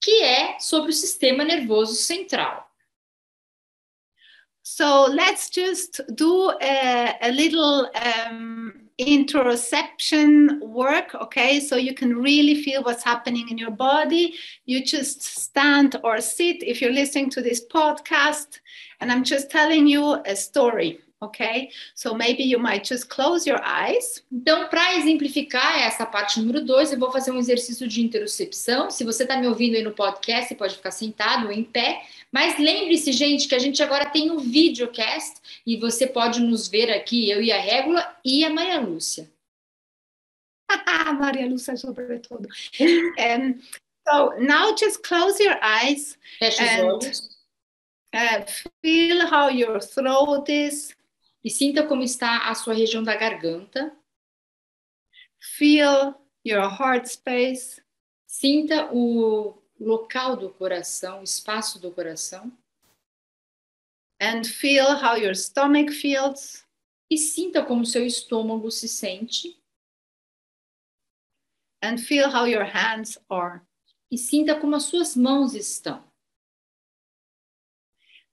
que 0.00 0.22
é 0.22 0.58
sobre 0.60 0.90
o 0.90 0.94
sistema 0.94 1.44
nervoso 1.44 1.94
central. 1.94 2.70
So 4.62 5.06
let's 5.08 5.50
just 5.50 6.04
do 6.08 6.50
a, 6.50 7.18
a 7.20 7.28
little 7.30 7.90
um, 8.30 8.61
interoception 9.00 10.60
work, 10.60 11.14
okay? 11.14 11.60
So 11.60 11.76
you 11.76 11.94
can 11.94 12.16
really 12.16 12.62
feel 12.62 12.82
what's 12.82 13.02
happening 13.02 13.48
in 13.48 13.58
your 13.58 13.70
body. 13.70 14.34
You 14.64 14.84
just 14.84 15.22
stand 15.22 15.96
or 16.04 16.20
sit 16.20 16.62
if 16.62 16.80
you're 16.80 16.92
listening 16.92 17.30
to 17.30 17.42
this 17.42 17.66
podcast, 17.66 18.60
and 19.00 19.10
I'm 19.10 19.24
just 19.24 19.50
telling 19.50 19.86
you 19.86 20.22
a 20.26 20.36
story, 20.36 21.00
ok? 21.22 21.70
So 21.94 22.14
maybe 22.14 22.42
you 22.42 22.58
might 22.58 22.86
just 22.86 23.08
close 23.08 23.48
your 23.48 23.60
eyes. 23.62 24.24
Então, 24.30 24.68
para 24.68 24.96
exemplificar 24.96 25.80
essa 25.82 26.04
parte 26.04 26.40
número 26.40 26.64
dois, 26.64 26.92
eu 26.92 26.98
vou 26.98 27.12
fazer 27.12 27.30
um 27.30 27.38
exercício 27.38 27.86
de 27.86 28.02
interocepção. 28.02 28.90
Se 28.90 29.04
você 29.04 29.22
está 29.22 29.36
me 29.36 29.46
ouvindo 29.46 29.76
aí 29.76 29.82
no 29.82 29.92
podcast, 29.92 30.48
você 30.48 30.54
pode 30.54 30.74
ficar 30.74 30.90
sentado 30.90 31.46
ou 31.46 31.52
em 31.52 31.62
pé. 31.62 32.02
Mas 32.30 32.58
lembre-se, 32.58 33.12
gente, 33.12 33.46
que 33.46 33.54
a 33.54 33.58
gente 33.58 33.82
agora 33.82 34.10
tem 34.10 34.30
um 34.30 34.38
videocast 34.38 35.40
e 35.66 35.76
você 35.76 36.06
pode 36.06 36.40
nos 36.40 36.66
ver 36.66 36.90
aqui, 36.90 37.30
eu 37.30 37.40
e 37.40 37.52
a 37.52 37.60
Régula 37.60 38.16
e 38.24 38.44
a 38.44 38.50
Maria 38.50 38.80
Lúcia. 38.80 39.30
Maria 41.18 41.46
Lúcia, 41.46 41.76
sobretudo. 41.76 42.48
Um, 43.18 43.60
so 44.08 44.34
now 44.40 44.74
just 44.74 45.02
close 45.04 45.40
your 45.40 45.56
eyes. 45.62 46.18
Feche 46.40 46.60
os 46.60 46.80
olhos. 46.80 47.32
Uh, 48.14 48.44
feel 48.82 49.26
how 49.26 49.48
your 49.48 49.80
throat 49.80 50.50
is. 50.50 50.94
E 51.44 51.50
sinta 51.50 51.86
como 51.86 52.02
está 52.02 52.48
a 52.48 52.54
sua 52.54 52.74
região 52.74 53.02
da 53.02 53.16
garganta. 53.16 53.96
Feel 55.40 56.14
your 56.46 56.62
heart 56.62 57.06
space. 57.06 57.82
Sinta 58.26 58.92
o 58.92 59.60
local 59.78 60.36
do 60.36 60.50
coração, 60.50 61.22
espaço 61.22 61.80
do 61.80 61.90
coração. 61.90 62.56
And 64.20 64.44
feel 64.44 64.86
how 65.02 65.16
your 65.16 65.34
stomach 65.34 65.90
feels. 65.90 66.64
E 67.10 67.18
sinta 67.18 67.64
como 67.64 67.84
seu 67.84 68.06
estômago 68.06 68.70
se 68.70 68.88
sente. 68.88 69.60
And 71.82 71.98
feel 71.98 72.28
how 72.28 72.46
your 72.46 72.64
hands 72.64 73.18
are. 73.28 73.62
E 74.10 74.16
sinta 74.16 74.58
como 74.58 74.76
as 74.76 74.84
suas 74.84 75.16
mãos 75.16 75.54
estão. 75.54 76.11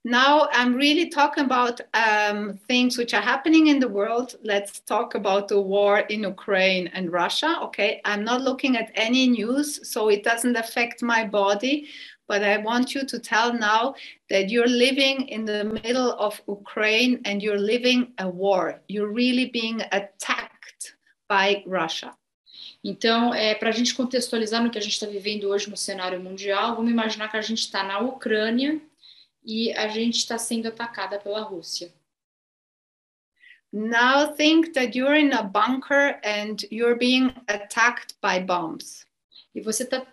Now 0.10 0.50
I'm 0.52 0.74
really 0.74 1.08
talking 1.08 1.46
about 1.46 1.82
um, 1.94 2.58
things 2.68 2.98
which 2.98 3.14
are 3.14 3.22
happening 3.22 3.68
in 3.68 3.80
the 3.80 3.88
world. 3.88 4.38
Let's 4.44 4.80
talk 4.80 5.14
about 5.14 5.50
the 5.50 5.62
war 5.62 6.00
in 6.00 6.24
Ukraine 6.24 6.88
and 6.96 7.12
Russia. 7.12 7.60
Okay, 7.66 8.02
I'm 8.06 8.24
not 8.24 8.42
looking 8.42 8.76
at 8.76 8.90
any 8.96 9.28
news, 9.28 9.88
so 9.88 10.10
it 10.10 10.24
doesn't 10.24 10.56
affect 10.56 11.04
my 11.04 11.26
body. 11.26 11.90
But 12.28 12.42
I 12.42 12.58
want 12.58 12.96
you 12.96 13.06
to 13.06 13.20
tell 13.20 13.54
now 13.54 13.94
that 14.32 14.50
you're 14.50 14.74
living 14.88 15.28
in 15.28 15.46
the 15.46 15.66
middle 15.84 16.14
of 16.14 16.42
Ukraine 16.48 17.22
and 17.26 17.44
you're 17.44 17.64
living 17.74 18.14
a 18.18 18.28
war. 18.28 18.82
You're 18.88 19.14
really 19.14 19.52
being 19.52 19.80
attacked 19.92 20.96
by 21.28 21.64
Russia. 21.68 22.16
Então, 22.84 23.32
é, 23.32 23.54
para 23.54 23.70
a 23.70 23.72
gente 23.72 23.94
contextualizar 23.94 24.64
no 24.64 24.72
que 24.72 24.80
a 24.80 24.82
gente 24.82 24.94
está 24.94 25.06
vivendo 25.06 25.50
hoje 25.50 25.70
no 25.70 25.78
cenário 25.78 26.20
mundial, 26.20 26.76
vamos 26.76 26.90
imaginar 26.90 27.30
que 27.30 27.38
a 27.38 27.42
gente 27.42 27.60
está 27.60 27.84
na 27.84 28.00
Ucrânia 28.00 28.82
e 29.50 29.74
a 29.74 29.88
gente 29.88 30.18
está 30.18 30.38
sendo 30.38 30.68
atacada 30.68 31.18
pela 31.18 31.42
Rússia. 31.42 31.92
Now 33.74 34.36
think 34.36 34.74
that 34.74 34.96
you're 34.96 35.20
in 35.20 35.34
a 35.34 35.42
bunker 35.42 36.20
and 36.24 36.58
you're 36.72 36.96
being 36.96 37.34
attacked 37.48 38.16
by 38.22 38.40
bombs. 38.40 39.08
E 39.54 39.60
você 39.60 39.84
está 39.84 40.06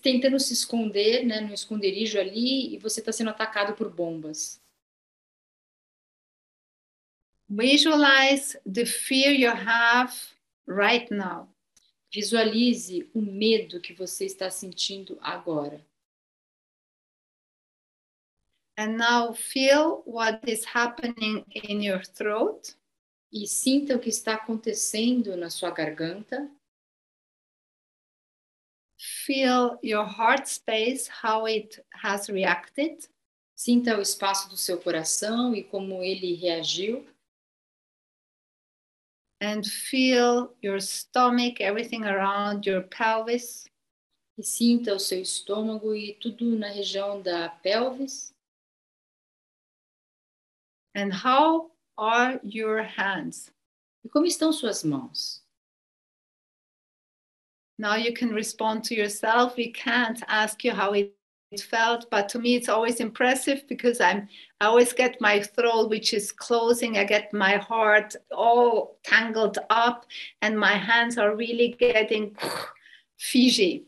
tentando 0.00 0.38
se 0.38 0.52
esconder, 0.52 1.26
né, 1.26 1.40
no 1.40 1.52
esconderijo 1.52 2.20
ali, 2.20 2.72
e 2.72 2.78
você 2.78 3.00
está 3.00 3.10
sendo 3.10 3.30
atacado 3.30 3.74
por 3.74 3.90
bombas. 3.92 4.62
Visualize 7.48 8.56
the 8.64 8.86
fear 8.86 9.32
you 9.32 9.50
have 9.50 10.14
right 10.68 11.12
now. 11.12 11.48
Visualize 12.12 13.10
o 13.12 13.20
medo 13.20 13.80
que 13.80 13.92
você 13.92 14.24
está 14.24 14.48
sentindo 14.50 15.18
agora. 15.20 15.84
And 18.76 18.98
now 18.98 19.32
feel 19.32 20.02
what 20.04 20.40
is 20.48 20.64
happening 20.64 21.44
in 21.54 21.80
your 21.80 22.02
throat. 22.04 22.74
E 23.32 23.46
sinta 23.46 23.96
o 23.96 23.98
que 23.98 24.08
está 24.08 24.34
acontecendo 24.34 25.36
na 25.36 25.50
sua 25.50 25.70
garganta. 25.70 26.50
Feel 28.98 29.78
your 29.82 30.04
heart 30.04 30.46
space, 30.46 31.08
how 31.08 31.46
it 31.46 31.84
has 32.02 32.28
reacted. 32.28 33.08
Sinta 33.54 33.96
o 33.96 34.02
espaço 34.02 34.48
do 34.48 34.56
seu 34.56 34.80
coração 34.80 35.54
e 35.54 35.62
como 35.62 36.02
ele 36.02 36.34
reagiu. 36.34 37.06
And 39.40 39.62
feel 39.64 40.56
your 40.62 40.80
stomach, 40.80 41.60
everything 41.62 42.04
around 42.04 42.68
your 42.68 42.82
pelvis. 42.88 43.66
E 44.36 44.42
sinta 44.42 44.94
o 44.94 44.98
seu 44.98 45.20
estômago 45.20 45.94
e 45.94 46.14
tudo 46.14 46.56
na 46.56 46.68
região 46.68 47.22
da 47.22 47.48
pelvis. 47.48 48.33
And 50.94 51.12
how 51.12 51.70
are 51.98 52.40
your 52.42 52.82
hands? 52.82 53.50
E 54.04 54.08
como 54.08 54.26
estão 54.26 54.52
suas 54.52 54.84
mãos? 54.84 55.40
Now 57.78 57.96
you 57.96 58.12
can 58.12 58.30
respond 58.30 58.84
to 58.84 58.94
yourself. 58.94 59.56
We 59.56 59.72
can't 59.72 60.22
ask 60.28 60.62
you 60.62 60.72
how 60.72 60.92
it 60.92 61.12
felt, 61.60 62.08
but 62.10 62.28
to 62.30 62.38
me 62.38 62.54
it's 62.54 62.68
always 62.68 63.00
impressive 63.00 63.64
because 63.68 64.00
I'm 64.00 64.28
I 64.60 64.66
always 64.66 64.92
get 64.92 65.20
my 65.20 65.40
throat 65.40 65.90
which 65.90 66.14
is 66.14 66.30
closing. 66.30 66.98
I 66.98 67.04
get 67.04 67.32
my 67.32 67.56
heart 67.56 68.14
all 68.30 68.98
tangled 69.02 69.58
up, 69.70 70.06
and 70.42 70.58
my 70.58 70.74
hands 70.74 71.18
are 71.18 71.34
really 71.34 71.76
getting 71.78 72.36
fidgy. 73.18 73.84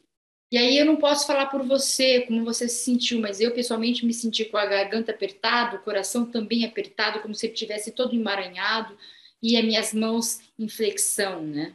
E 0.50 0.56
aí 0.56 0.78
eu 0.78 0.86
não 0.86 0.96
posso 0.96 1.26
falar 1.26 1.46
por 1.46 1.62
você, 1.64 2.22
como 2.22 2.44
você 2.44 2.68
se 2.68 2.84
sentiu, 2.84 3.20
mas 3.20 3.40
eu 3.40 3.52
pessoalmente 3.52 4.06
me 4.06 4.14
senti 4.14 4.44
com 4.44 4.56
a 4.56 4.66
garganta 4.66 5.10
apertada, 5.10 5.76
o 5.76 5.82
coração 5.82 6.24
também 6.24 6.64
apertado, 6.64 7.20
como 7.20 7.34
se 7.34 7.46
ele 7.46 7.54
tivesse 7.54 7.90
todo 7.90 8.14
emaranhado 8.14 8.96
e 9.42 9.56
as 9.56 9.64
minhas 9.64 9.92
mãos 9.92 10.40
em 10.58 10.68
flexão, 10.68 11.42
né? 11.42 11.74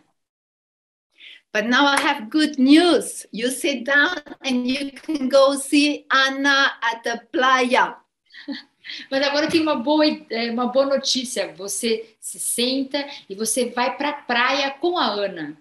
But 1.54 1.66
now 1.66 1.86
I 1.86 1.98
have 1.98 2.30
good 2.30 2.58
news. 2.58 3.26
You 3.32 3.52
sit 3.52 3.84
down 3.84 4.16
and 4.42 4.66
you 4.66 4.92
can 4.94 5.28
go 5.28 5.58
see 5.58 6.06
Anna 6.10 6.72
at 6.82 7.04
the 7.04 7.28
playa. 7.34 7.98
Mas 9.12 9.22
agora 9.22 9.50
tem 9.50 9.62
uma 9.62 9.76
boa, 9.76 10.06
uma 10.52 10.68
boa 10.68 10.86
notícia. 10.86 11.54
Você 11.56 12.16
se 12.22 12.40
senta 12.40 13.06
e 13.30 13.36
você 13.36 13.70
vai 13.70 13.98
para 13.98 14.10
a 14.10 14.14
praia 14.14 14.72
com 14.72 14.98
a 14.98 15.06
Ana. 15.06 15.61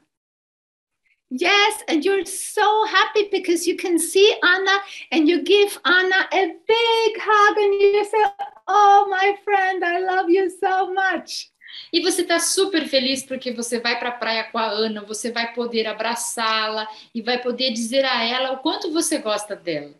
Yes, 1.30 1.84
and 1.86 2.04
you're 2.04 2.24
so 2.26 2.84
happy 2.86 3.28
because 3.30 3.64
you 3.64 3.76
can 3.76 4.00
see 4.00 4.36
Anna 4.42 4.80
and 5.12 5.28
you 5.28 5.44
give 5.44 5.78
Anna 5.84 6.26
a 6.32 6.46
big 6.66 7.12
hug 7.20 7.56
and 7.56 7.74
you 7.80 8.04
say, 8.04 8.24
Oh, 8.66 9.06
my 9.08 9.36
friend, 9.44 9.84
I 9.84 10.00
love 10.00 10.28
you 10.28 10.50
so 10.50 10.92
much. 10.92 11.52
E 11.92 12.00
você 12.00 12.22
está 12.22 12.40
super 12.40 12.86
feliz 12.88 13.22
porque 13.22 13.52
você 13.52 13.78
vai 13.78 13.96
para 13.98 14.08
a 14.08 14.12
praia 14.12 14.44
com 14.44 14.58
a 14.58 14.66
Ana, 14.66 15.02
você 15.02 15.30
vai 15.30 15.54
poder 15.54 15.86
abraçá-la 15.86 16.88
e 17.14 17.22
vai 17.22 17.40
poder 17.40 17.72
dizer 17.72 18.04
a 18.04 18.24
ela 18.24 18.52
o 18.52 18.58
quanto 18.58 18.92
você 18.92 19.18
gosta 19.18 19.54
dela. 19.54 19.94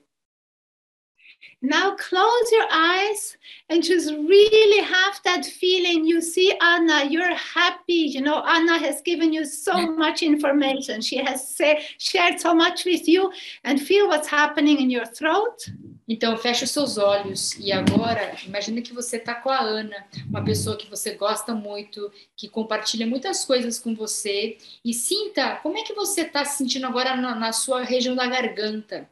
Now 1.62 1.95
close 1.97 2.52
your 2.52 2.67
eyes 2.71 3.37
and 3.69 3.83
just 3.83 4.11
really 4.11 4.83
have 4.83 5.21
that 5.25 5.45
feeling. 5.45 6.07
You 6.07 6.23
see, 6.23 6.55
Anna, 6.61 7.05
you're 7.05 7.35
happy. 7.35 8.09
You 8.14 8.23
know, 8.23 8.43
Anna 8.47 8.79
has 8.79 9.02
given 9.02 9.33
you 9.33 9.45
so 9.45 9.95
much 9.95 10.23
information. 10.23 11.02
She 11.02 11.19
has 11.19 11.47
say, 11.49 11.85
shared 11.99 12.40
so 12.40 12.55
much 12.55 12.87
with 12.87 13.07
you, 13.07 13.31
and 13.64 13.81
feel 13.81 14.09
what's 14.09 14.29
happening 14.29 14.81
in 14.81 14.90
your 14.90 15.05
throat. 15.05 15.71
Então, 16.09 16.37
feche 16.37 16.64
os 16.64 16.73
seus 16.73 16.99
olhos 16.99 17.57
e 17.61 17.71
agora, 17.71 18.35
imagine 18.45 18.83
que 18.83 18.93
você 18.93 19.17
está 19.17 19.33
com 19.33 19.49
a 19.49 19.61
Ana, 19.61 20.05
uma 20.29 20.45
pessoa 20.45 20.76
que 20.76 20.90
você 20.90 21.12
gosta 21.14 21.55
muito, 21.55 22.11
que 22.37 22.49
compartilha 22.49 23.07
muitas 23.07 23.45
coisas 23.45 23.79
com 23.79 23.95
você, 23.95 24.59
e 24.85 24.93
sinta 24.93 25.55
como 25.62 25.79
é 25.79 25.83
que 25.83 25.95
você 25.95 26.23
está 26.23 26.45
se 26.45 26.59
sentindo 26.59 26.87
agora 26.87 27.14
na, 27.14 27.37
na 27.37 27.52
sua 27.52 27.85
região 27.85 28.17
da 28.17 28.26
garganta. 28.26 29.09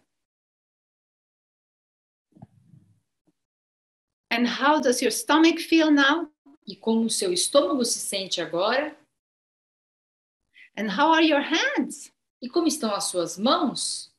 And 4.30 4.46
how 4.46 4.80
does 4.80 5.00
your 5.00 5.10
stomach 5.10 5.58
feel 5.58 5.90
now? 5.90 6.30
E 6.66 6.76
como 6.76 7.06
o 7.06 7.10
seu 7.10 7.32
estômago 7.32 7.84
se 7.84 7.98
sente 7.98 8.40
agora? 8.40 8.96
And 10.76 10.88
how 10.90 11.12
are 11.12 11.24
your 11.24 11.40
hands? 11.40 12.12
E 12.42 12.48
como 12.48 12.66
estão 12.66 12.94
as 12.94 13.04
suas 13.04 13.38
mãos? 13.38 14.12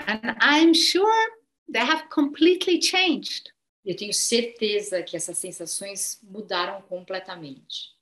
And 0.00 0.36
I'm 0.40 0.74
sure 0.74 1.30
they 1.72 1.80
have 1.80 2.08
completely 2.10 2.80
changed. 2.80 3.50
Eu 3.84 3.96
tenho 3.96 4.12
certeza 4.12 5.02
que 5.02 5.16
essas 5.16 5.38
sensações 5.38 6.18
mudaram 6.22 6.82
completamente. 6.82 7.93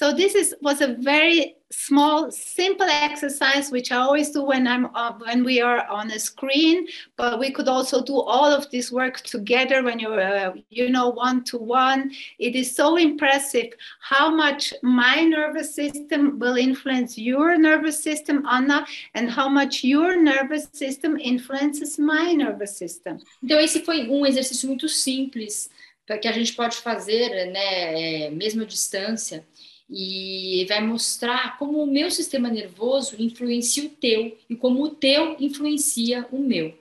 So 0.00 0.14
this 0.14 0.34
is 0.34 0.54
was 0.62 0.80
a 0.80 0.94
very 0.94 1.56
small, 1.70 2.30
simple 2.30 2.86
exercise 2.88 3.70
which 3.70 3.92
I 3.92 3.96
always 3.96 4.30
do 4.30 4.42
when 4.42 4.66
I'm 4.66 4.86
uh, 4.94 5.12
when 5.26 5.44
we 5.44 5.60
are 5.60 5.86
on 5.88 6.10
a 6.10 6.18
screen. 6.18 6.86
But 7.18 7.38
we 7.38 7.50
could 7.50 7.68
also 7.68 8.02
do 8.02 8.18
all 8.18 8.50
of 8.50 8.70
this 8.70 8.90
work 8.90 9.20
together 9.20 9.82
when 9.82 9.98
you're 9.98 10.18
uh, 10.18 10.54
you 10.70 10.88
know 10.88 11.10
one 11.10 11.44
to 11.50 11.58
one. 11.58 12.12
It 12.38 12.56
is 12.56 12.74
so 12.74 12.96
impressive 12.96 13.74
how 14.00 14.34
much 14.34 14.72
my 14.82 15.16
nervous 15.22 15.74
system 15.74 16.38
will 16.38 16.56
influence 16.56 17.18
your 17.18 17.58
nervous 17.58 18.02
system, 18.02 18.46
Anna, 18.50 18.86
and 19.12 19.30
how 19.30 19.50
much 19.50 19.84
your 19.84 20.16
nervous 20.16 20.66
system 20.72 21.18
influences 21.18 21.98
my 21.98 22.32
nervous 22.32 22.74
system. 22.74 23.18
Então 23.44 23.60
esse 23.60 23.84
foi 23.84 24.08
um 24.08 24.24
exercício 24.24 24.66
muito 24.66 24.88
simples 24.88 25.68
que 26.22 26.26
a 26.26 26.32
gente 26.32 26.54
pode 26.54 26.76
fazer, 26.78 27.52
né, 27.52 28.30
mesmo 28.30 28.62
à 28.62 28.64
distância 28.64 29.44
e 29.90 30.64
vai 30.68 30.80
mostrar 30.80 31.58
como 31.58 31.82
o 31.82 31.86
meu 31.86 32.10
sistema 32.10 32.48
nervoso 32.48 33.20
influencia 33.20 33.84
o 33.84 33.88
teu 33.88 34.38
e 34.48 34.54
como 34.54 34.84
o 34.84 34.90
teu 34.90 35.36
influencia 35.40 36.26
o 36.30 36.38
meu. 36.38 36.72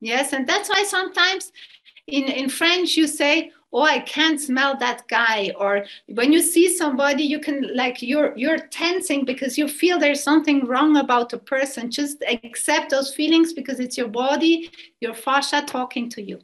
Yes, 0.00 0.32
and 0.32 0.46
that's 0.46 0.68
why 0.68 0.84
sometimes 0.84 1.52
in, 2.08 2.24
in 2.24 2.48
French 2.48 2.96
you 2.96 3.06
say, 3.06 3.52
"Oh, 3.70 3.82
I 3.82 4.00
can't 4.00 4.40
smell 4.40 4.76
that 4.78 5.04
guy," 5.08 5.52
or 5.56 5.84
when 6.08 6.32
you 6.32 6.40
see 6.40 6.70
somebody, 6.70 7.22
you 7.22 7.38
can 7.38 7.76
like 7.76 8.02
you're 8.02 8.32
you're 8.36 8.66
tensing 8.68 9.24
because 9.24 9.56
you 9.56 9.68
feel 9.68 9.98
there's 10.00 10.22
something 10.22 10.66
wrong 10.66 10.96
about 10.96 11.32
a 11.34 11.38
person. 11.38 11.90
Just 11.90 12.24
accept 12.26 12.90
those 12.90 13.14
feelings 13.14 13.52
because 13.52 13.78
it's 13.78 13.96
your 13.96 14.08
body, 14.08 14.70
your 15.00 15.14
fascia 15.14 15.62
talking 15.62 16.08
to 16.10 16.22
you. 16.22 16.40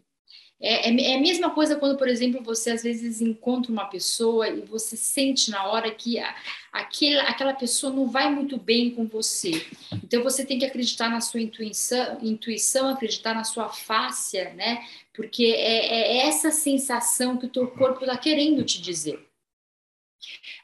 É, 0.60 0.90
é, 0.90 1.12
é, 1.12 1.16
a 1.16 1.20
mesma 1.20 1.50
coisa 1.50 1.76
quando, 1.76 1.96
por 1.96 2.08
exemplo, 2.08 2.42
você 2.42 2.70
às 2.70 2.82
vezes 2.82 3.20
encontra 3.20 3.70
uma 3.70 3.84
pessoa 3.84 4.48
e 4.48 4.60
você 4.62 4.96
sente 4.96 5.50
na 5.50 5.66
hora 5.66 5.88
que 5.90 6.18
a, 6.18 6.34
aquela, 6.72 7.22
aquela 7.24 7.54
pessoa 7.54 7.92
não 7.92 8.08
vai 8.08 8.34
muito 8.34 8.58
bem 8.58 8.90
com 8.90 9.06
você. 9.06 9.64
Então 10.02 10.22
você 10.22 10.44
tem 10.44 10.58
que 10.58 10.64
acreditar 10.64 11.08
na 11.08 11.20
sua 11.20 11.40
intuição, 11.40 12.18
intuição 12.20 12.88
acreditar 12.88 13.34
na 13.34 13.44
sua 13.44 13.68
fáscia, 13.68 14.52
né? 14.54 14.84
Porque 15.14 15.44
é, 15.44 15.86
é 15.86 16.26
essa 16.26 16.50
sensação 16.50 17.36
que 17.36 17.46
o 17.46 17.50
teu 17.50 17.68
corpo 17.68 18.00
está 18.00 18.16
querendo 18.16 18.64
te 18.64 18.82
dizer. 18.82 19.27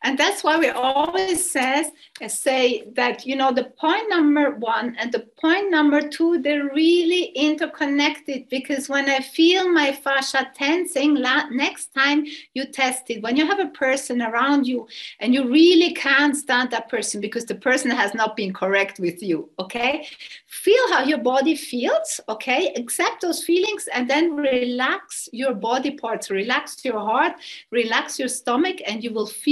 And 0.02 0.18
that's 0.18 0.44
why 0.44 0.58
we 0.58 0.68
always 0.68 1.50
says, 1.50 1.90
uh, 2.20 2.28
say 2.28 2.84
that, 2.94 3.24
you 3.24 3.36
know, 3.36 3.52
the 3.52 3.64
point 3.64 4.08
number 4.08 4.50
one 4.56 4.96
and 4.98 5.10
the 5.12 5.26
point 5.40 5.70
number 5.70 6.06
two, 6.06 6.42
they're 6.42 6.68
really 6.74 7.24
interconnected 7.34 8.48
because 8.50 8.88
when 8.88 9.08
I 9.08 9.20
feel 9.20 9.72
my 9.72 9.92
fascia 9.92 10.50
tensing, 10.54 11.14
next 11.14 11.94
time 11.94 12.26
you 12.52 12.66
test 12.66 13.10
it, 13.10 13.22
when 13.22 13.36
you 13.36 13.46
have 13.46 13.60
a 13.60 13.68
person 13.68 14.20
around 14.20 14.66
you 14.66 14.86
and 15.20 15.32
you 15.32 15.50
really 15.50 15.94
can't 15.94 16.36
stand 16.36 16.70
that 16.70 16.88
person 16.88 17.20
because 17.20 17.46
the 17.46 17.54
person 17.54 17.90
has 17.90 18.14
not 18.14 18.36
been 18.36 18.52
correct 18.52 18.98
with 18.98 19.22
you, 19.22 19.48
okay? 19.58 20.06
Feel 20.46 20.92
how 20.92 21.04
your 21.04 21.18
body 21.18 21.56
feels, 21.56 22.20
okay? 22.28 22.72
Accept 22.76 23.22
those 23.22 23.42
feelings 23.42 23.88
and 23.92 24.08
then 24.08 24.36
relax 24.36 25.28
your 25.32 25.54
body 25.54 25.92
parts, 25.92 26.30
relax 26.30 26.84
your 26.84 27.00
heart, 27.00 27.34
relax 27.70 28.18
your 28.18 28.28
stomach, 28.28 28.76
and 28.86 29.02
you 29.02 29.12
will 29.12 29.26
feel 29.26 29.43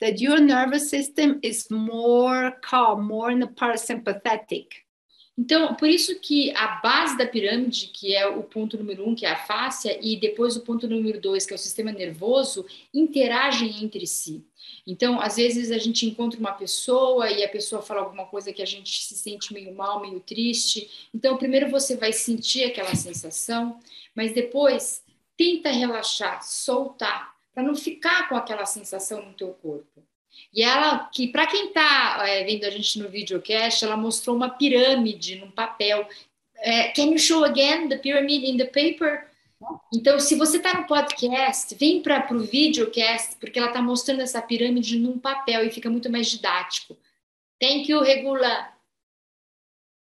that 0.00 0.22
your 0.22 0.40
nervous 0.40 0.88
system 0.88 1.38
is 1.42 1.68
more 1.70 2.52
calm, 2.62 3.06
more 3.06 3.34
parasympathetic. 3.48 4.84
Então, 5.38 5.74
por 5.74 5.88
isso 5.88 6.20
que 6.20 6.54
a 6.54 6.80
base 6.82 7.16
da 7.16 7.24
pirâmide, 7.24 7.90
que 7.94 8.14
é 8.14 8.26
o 8.26 8.42
ponto 8.42 8.76
número 8.76 9.08
um, 9.08 9.14
que 9.14 9.24
é 9.24 9.30
a 9.30 9.36
fáscia, 9.36 9.98
e 10.02 10.16
depois 10.20 10.54
o 10.54 10.60
ponto 10.60 10.86
número 10.86 11.18
dois, 11.18 11.46
que 11.46 11.54
é 11.54 11.56
o 11.56 11.58
sistema 11.58 11.90
nervoso, 11.90 12.66
interagem 12.92 13.82
entre 13.82 14.06
si. 14.06 14.44
Então, 14.86 15.18
às 15.18 15.36
vezes 15.36 15.70
a 15.70 15.78
gente 15.78 16.04
encontra 16.04 16.38
uma 16.38 16.52
pessoa 16.52 17.30
e 17.30 17.42
a 17.42 17.48
pessoa 17.48 17.80
fala 17.80 18.00
alguma 18.00 18.26
coisa 18.26 18.52
que 18.52 18.60
a 18.60 18.66
gente 18.66 19.02
se 19.02 19.14
sente 19.14 19.54
meio 19.54 19.74
mal, 19.74 20.02
meio 20.02 20.20
triste. 20.20 21.08
Então, 21.14 21.38
primeiro 21.38 21.70
você 21.70 21.96
vai 21.96 22.12
sentir 22.12 22.64
aquela 22.64 22.94
sensação, 22.94 23.80
mas 24.14 24.34
depois 24.34 25.02
tenta 25.38 25.70
relaxar, 25.70 26.42
soltar, 26.44 27.34
para 27.60 27.62
não 27.62 27.74
ficar 27.74 28.26
com 28.28 28.36
aquela 28.36 28.64
sensação 28.64 29.22
no 29.22 29.34
teu 29.34 29.52
corpo. 29.52 30.02
E 30.52 30.62
ela, 30.62 31.10
que 31.12 31.28
para 31.28 31.46
quem 31.46 31.68
está 31.68 32.26
é, 32.26 32.42
vendo 32.42 32.64
a 32.64 32.70
gente 32.70 32.98
no 32.98 33.08
videocast, 33.08 33.84
ela 33.84 33.96
mostrou 33.96 34.34
uma 34.34 34.48
pirâmide 34.48 35.36
num 35.36 35.50
papel. 35.50 36.08
É, 36.56 36.88
can 36.92 37.10
you 37.10 37.18
show 37.18 37.44
again 37.44 37.88
the 37.88 37.98
pyramid 37.98 38.46
in 38.46 38.56
the 38.56 38.64
paper? 38.64 39.26
Então, 39.92 40.18
se 40.18 40.36
você 40.36 40.56
está 40.56 40.72
no 40.80 40.86
podcast, 40.86 41.74
vem 41.74 42.02
para 42.02 42.34
o 42.34 42.40
videocast, 42.40 43.36
porque 43.38 43.58
ela 43.58 43.68
está 43.68 43.82
mostrando 43.82 44.22
essa 44.22 44.40
pirâmide 44.40 44.98
num 44.98 45.18
papel 45.18 45.66
e 45.66 45.70
fica 45.70 45.90
muito 45.90 46.10
mais 46.10 46.28
didático. 46.28 46.96
Thank 47.60 47.90
you, 47.90 48.00
Regula. 48.00 48.72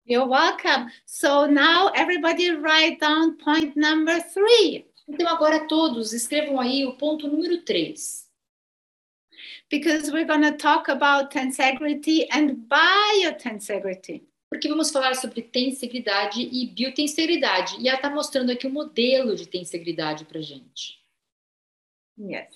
You're 0.04 0.28
welcome. 0.28 0.90
So 1.06 1.46
now 1.46 1.88
everybody 1.88 2.50
write 2.52 3.00
down 3.00 3.36
point 3.36 3.76
number 3.76 4.20
three. 4.20 4.87
Então, 5.08 5.26
agora 5.28 5.66
todos 5.66 6.12
escrevam 6.12 6.60
aí 6.60 6.84
o 6.84 6.94
ponto 6.94 7.26
número 7.26 7.62
3. 7.62 8.28
Because 9.70 10.10
we're 10.10 10.26
going 10.26 10.42
to 10.42 10.56
talk 10.56 10.90
about 10.90 11.30
tensegrity 11.30 12.26
and 12.30 12.66
biotensegrity. 12.68 14.22
Porque 14.50 14.68
vamos 14.68 14.90
falar 14.90 15.14
sobre 15.14 15.42
tensegridade 15.42 16.40
e 16.40 16.66
biotensegridade. 16.66 17.76
E 17.78 17.88
ela 17.88 17.96
está 17.96 18.10
mostrando 18.10 18.50
aqui 18.50 18.66
um 18.66 18.70
modelo 18.70 19.36
de 19.36 19.46
tensegridade 19.46 20.24
para 20.24 20.40
gente. 20.40 20.98
Yes. 22.18 22.48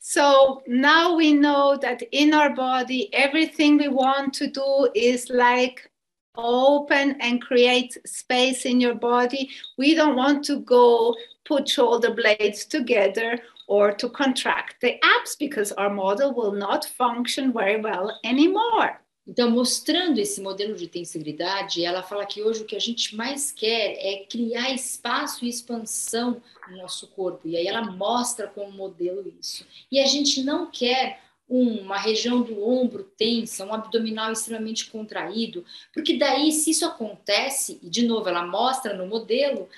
So 0.00 0.62
now 0.66 1.16
we 1.16 1.32
know 1.32 1.78
that 1.78 2.06
in 2.12 2.34
our 2.34 2.54
body, 2.54 3.08
everything 3.12 3.76
we 3.76 3.88
want 3.88 4.32
to 4.38 4.46
do 4.46 4.90
is 4.94 5.28
like 5.28 5.88
open 6.36 7.16
and 7.20 7.40
create 7.40 8.00
space 8.06 8.64
in 8.64 8.80
your 8.80 8.94
body. 8.94 9.48
We 9.76 9.94
don't 9.94 10.16
want 10.16 10.44
to 10.46 10.60
go 10.60 11.14
put 11.44 11.70
shoulder 11.70 12.14
blades 12.14 12.64
together 12.64 13.40
or 13.66 13.92
to 13.92 14.08
contract 14.08 14.80
the 14.80 14.98
abs 15.02 15.36
because 15.36 15.72
our 15.72 15.90
model 15.90 16.34
will 16.34 16.52
not 16.52 16.84
function 16.84 17.52
very 17.52 17.80
well 17.80 18.10
anymore. 18.24 18.98
Então, 19.26 19.50
mostrando 19.50 20.18
esse 20.18 20.40
modelo 20.42 20.74
de 20.74 20.86
tensegridade, 20.86 21.82
ela 21.82 22.02
fala 22.02 22.26
que 22.26 22.42
hoje 22.42 22.60
o 22.60 22.66
que 22.66 22.76
a 22.76 22.80
gente 22.80 23.16
mais 23.16 23.50
quer 23.50 23.96
é 23.98 24.26
criar 24.28 24.70
espaço 24.70 25.46
e 25.46 25.48
expansão 25.48 26.42
no 26.68 26.76
nosso 26.76 27.06
corpo. 27.08 27.48
E 27.48 27.56
aí 27.56 27.66
ela 27.66 27.80
mostra 27.90 28.46
como 28.46 28.70
modelo 28.70 29.32
isso. 29.40 29.66
E 29.90 29.98
a 29.98 30.04
gente 30.04 30.42
não 30.42 30.70
quer 30.70 31.20
uma 31.48 31.98
região 31.98 32.42
do 32.42 32.66
ombro 32.66 33.04
tensa, 33.16 33.64
um 33.64 33.72
abdominal 33.72 34.32
extremamente 34.32 34.90
contraído, 34.90 35.64
porque 35.92 36.16
daí, 36.16 36.50
se 36.52 36.70
isso 36.70 36.86
acontece, 36.86 37.78
e 37.82 37.88
de 37.88 38.06
novo 38.06 38.28
ela 38.28 38.46
mostra 38.46 38.94
no 38.94 39.06
modelo, 39.06 39.68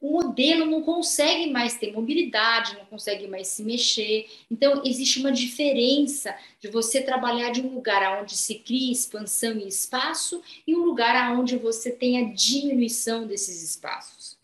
o 0.00 0.12
modelo 0.12 0.66
não 0.66 0.82
consegue 0.82 1.50
mais 1.50 1.74
ter 1.74 1.92
mobilidade, 1.92 2.76
não 2.76 2.84
consegue 2.84 3.26
mais 3.26 3.48
se 3.48 3.62
mexer. 3.62 4.28
Então, 4.50 4.82
existe 4.84 5.18
uma 5.18 5.32
diferença 5.32 6.34
de 6.60 6.68
você 6.68 7.02
trabalhar 7.02 7.50
de 7.50 7.60
um 7.60 7.74
lugar 7.74 8.20
onde 8.20 8.36
se 8.36 8.56
cria 8.56 8.92
expansão 8.92 9.56
e 9.58 9.68
espaço 9.68 10.42
e 10.66 10.74
um 10.74 10.84
lugar 10.84 11.38
onde 11.38 11.56
você 11.56 11.90
tem 11.90 12.18
a 12.18 12.32
diminuição 12.32 13.26
desses 13.26 13.62
espaços. 13.62 14.38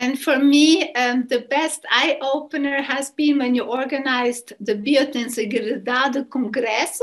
And 0.00 0.16
for 0.16 0.38
me, 0.38 0.92
um, 0.94 1.26
the 1.26 1.40
best 1.40 1.84
eye 1.90 2.18
opener 2.22 2.80
has 2.80 3.10
been 3.10 3.38
when 3.38 3.56
you 3.56 3.64
organized 3.64 4.54
the 4.60 4.74
Biotenseguridade 4.74 6.24
Congresso. 6.28 7.02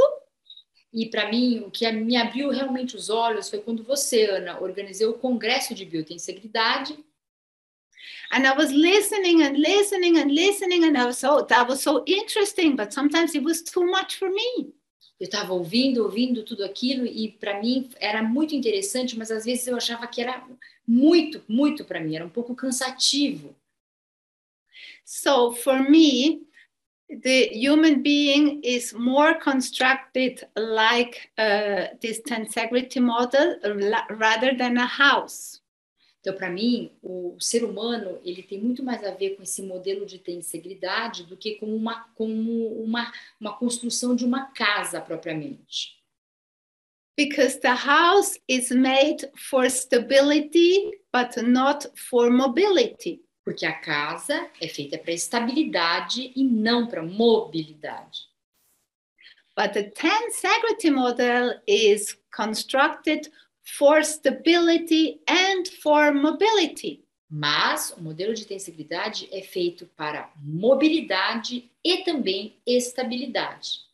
E 0.95 1.07
para 1.07 1.29
mim, 1.29 1.59
o 1.59 1.69
que 1.69 1.91
me 1.91 2.15
abriu 2.15 2.49
realmente 2.49 2.95
os 2.95 3.09
olhos 3.09 3.49
foi 3.49 3.59
quando 3.59 3.83
você, 3.83 4.23
Ana, 4.27 4.61
organizou 4.61 5.11
o 5.11 5.19
Congresso 5.19 5.75
de 5.75 5.83
Biotensegridade. 5.83 6.97
And 8.31 8.47
I 8.47 8.55
was 8.57 8.71
listening 8.71 9.43
and 9.43 9.57
listening 9.57 10.17
and 10.17 10.31
listening, 10.31 10.85
and 10.85 10.97
I 10.97 11.05
was 11.05 11.17
so 11.17 11.43
that 11.43 11.69
was 11.69 11.81
so 11.81 12.01
interesting, 12.07 12.77
but 12.77 12.93
sometimes 12.93 13.35
it 13.35 13.43
was 13.43 13.61
too 13.61 13.85
much 13.85 14.15
for 14.15 14.29
me. 14.29 14.73
Eu 15.19 15.25
estava 15.25 15.53
ouvindo, 15.53 16.01
ouvindo 16.01 16.43
tudo 16.43 16.63
aquilo, 16.63 17.05
e 17.05 17.29
para 17.29 17.59
mim 17.59 17.89
era 17.99 18.23
muito 18.23 18.55
interessante, 18.55 19.17
mas 19.17 19.31
às 19.31 19.43
vezes 19.43 19.67
eu 19.67 19.75
achava 19.75 20.07
que 20.07 20.21
era 20.21 20.47
muito, 20.87 21.43
muito 21.45 21.83
para 21.83 21.99
mim, 21.99 22.15
era 22.15 22.25
um 22.25 22.29
pouco 22.29 22.55
cansativo. 22.55 23.53
So 25.03 25.51
for 25.51 25.89
me, 25.89 26.47
the 27.09 27.49
human 27.53 28.01
being 28.01 28.61
is 28.63 28.93
more 28.93 29.35
constructed 29.35 30.43
like 30.55 31.29
uh, 31.37 31.87
this 32.01 32.21
tensegrity 32.21 33.01
model 33.01 33.57
rather 34.09 34.55
than 34.57 34.77
a 34.77 34.85
house. 34.85 35.61
Então, 36.21 36.35
para 36.35 36.49
mim, 36.49 36.91
o 37.03 37.37
ser 37.39 37.63
humano 37.63 38.19
ele 38.25 38.41
tem 38.41 38.59
muito 38.59 38.83
mais 38.83 39.03
a 39.03 39.11
ver 39.11 39.35
com 39.35 39.43
esse 39.43 39.61
modelo 39.61 40.07
de 40.07 40.17
tensegridade 40.17 41.23
do 41.23 41.37
que 41.37 41.55
com 41.55 41.67
uma, 41.67 42.01
com 42.15 42.27
uma, 42.27 43.11
uma 43.39 43.55
construção 43.55 44.15
de 44.15 44.25
uma 44.25 44.47
casa 44.47 44.99
propriamente. 44.99 45.93
Because 47.15 47.59
the 47.59 47.75
house 47.75 48.39
is 48.47 48.71
made 48.71 49.29
for 49.37 49.69
stability, 49.69 50.99
but 51.13 51.37
not 51.43 51.87
for 51.95 52.31
mobility 52.31 53.24
porque 53.45 53.65
a 53.65 53.73
casa 53.73 54.49
é 54.59 54.67
feita 54.67 54.97
para 54.97 55.13
estabilidade 55.13 56.33
e 56.35 56.43
não 56.43 56.87
para 56.87 57.03
mobilidade. 57.03 58.27
But 59.55 59.71
the 59.73 59.83
tensegrity 59.83 60.89
model 60.89 61.61
is 61.65 62.17
constructed 62.35 63.31
for 63.77 64.03
stability 64.03 65.21
and 65.29 65.67
for 65.81 66.11
mobility. 66.11 67.05
Mas 67.29 67.91
o 67.97 68.01
modelo 68.01 68.33
de 68.33 68.45
tensegridade 68.45 69.29
é 69.31 69.41
feito 69.41 69.85
para 69.95 70.31
mobilidade 70.37 71.71
e 71.83 71.97
também 72.03 72.57
estabilidade. 72.65 73.85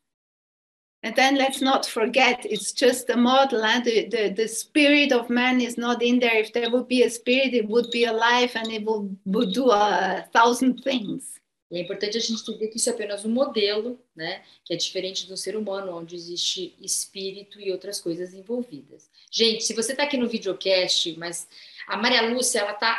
And 1.04 1.16
then 1.16 1.36
let's 1.36 1.62
not 1.62 1.88
forget, 1.88 2.46
it's 2.46 2.72
just 2.72 3.10
a 3.10 3.18
model, 3.18 3.64
and 3.64 3.84
the, 3.84 4.08
the, 4.08 4.30
the 4.30 4.48
spirit 4.48 5.12
of 5.12 5.32
man 5.32 5.60
is 5.60 5.76
not 5.76 6.04
in 6.04 6.20
there. 6.20 6.36
If 6.36 6.54
there 6.54 6.70
would 6.70 6.88
be 6.88 7.02
a 7.02 7.10
spirit, 7.10 7.56
it 7.56 7.68
would 7.68 7.90
be 7.90 8.06
alive 8.06 8.52
and 8.56 8.72
it 8.72 8.86
would, 8.86 9.18
would 9.26 9.52
do 9.52 9.72
a 9.72 10.28
thousand 10.32 10.84
things. 10.84 11.40
E 11.72 11.78
é 11.78 11.82
importante 11.82 12.18
a 12.18 12.20
gente 12.20 12.42
entender 12.42 12.68
que 12.68 12.78
isso 12.78 12.90
é 12.90 12.94
apenas 12.94 13.24
um 13.24 13.30
modelo, 13.30 13.98
né? 14.16 14.44
Que 14.66 14.74
é 14.74 14.78
diferente 14.78 15.26
do 15.26 15.38
ser 15.38 15.56
humano, 15.56 15.98
onde 15.98 16.16
existe 16.16 16.76
espírito 16.82 17.60
e 17.62 17.72
outras 17.72 18.00
coisas 18.00 18.34
envolvidas. 18.34 19.10
Gente, 19.32 19.64
se 19.64 19.74
você 19.74 19.94
está 19.94 20.04
aqui 20.04 20.18
no 20.18 20.28
videocast, 20.28 21.16
mas 21.18 21.48
a 21.88 21.96
Maria 21.96 22.22
Lúcia, 22.24 22.60
ela 22.60 22.74
está 22.74 22.96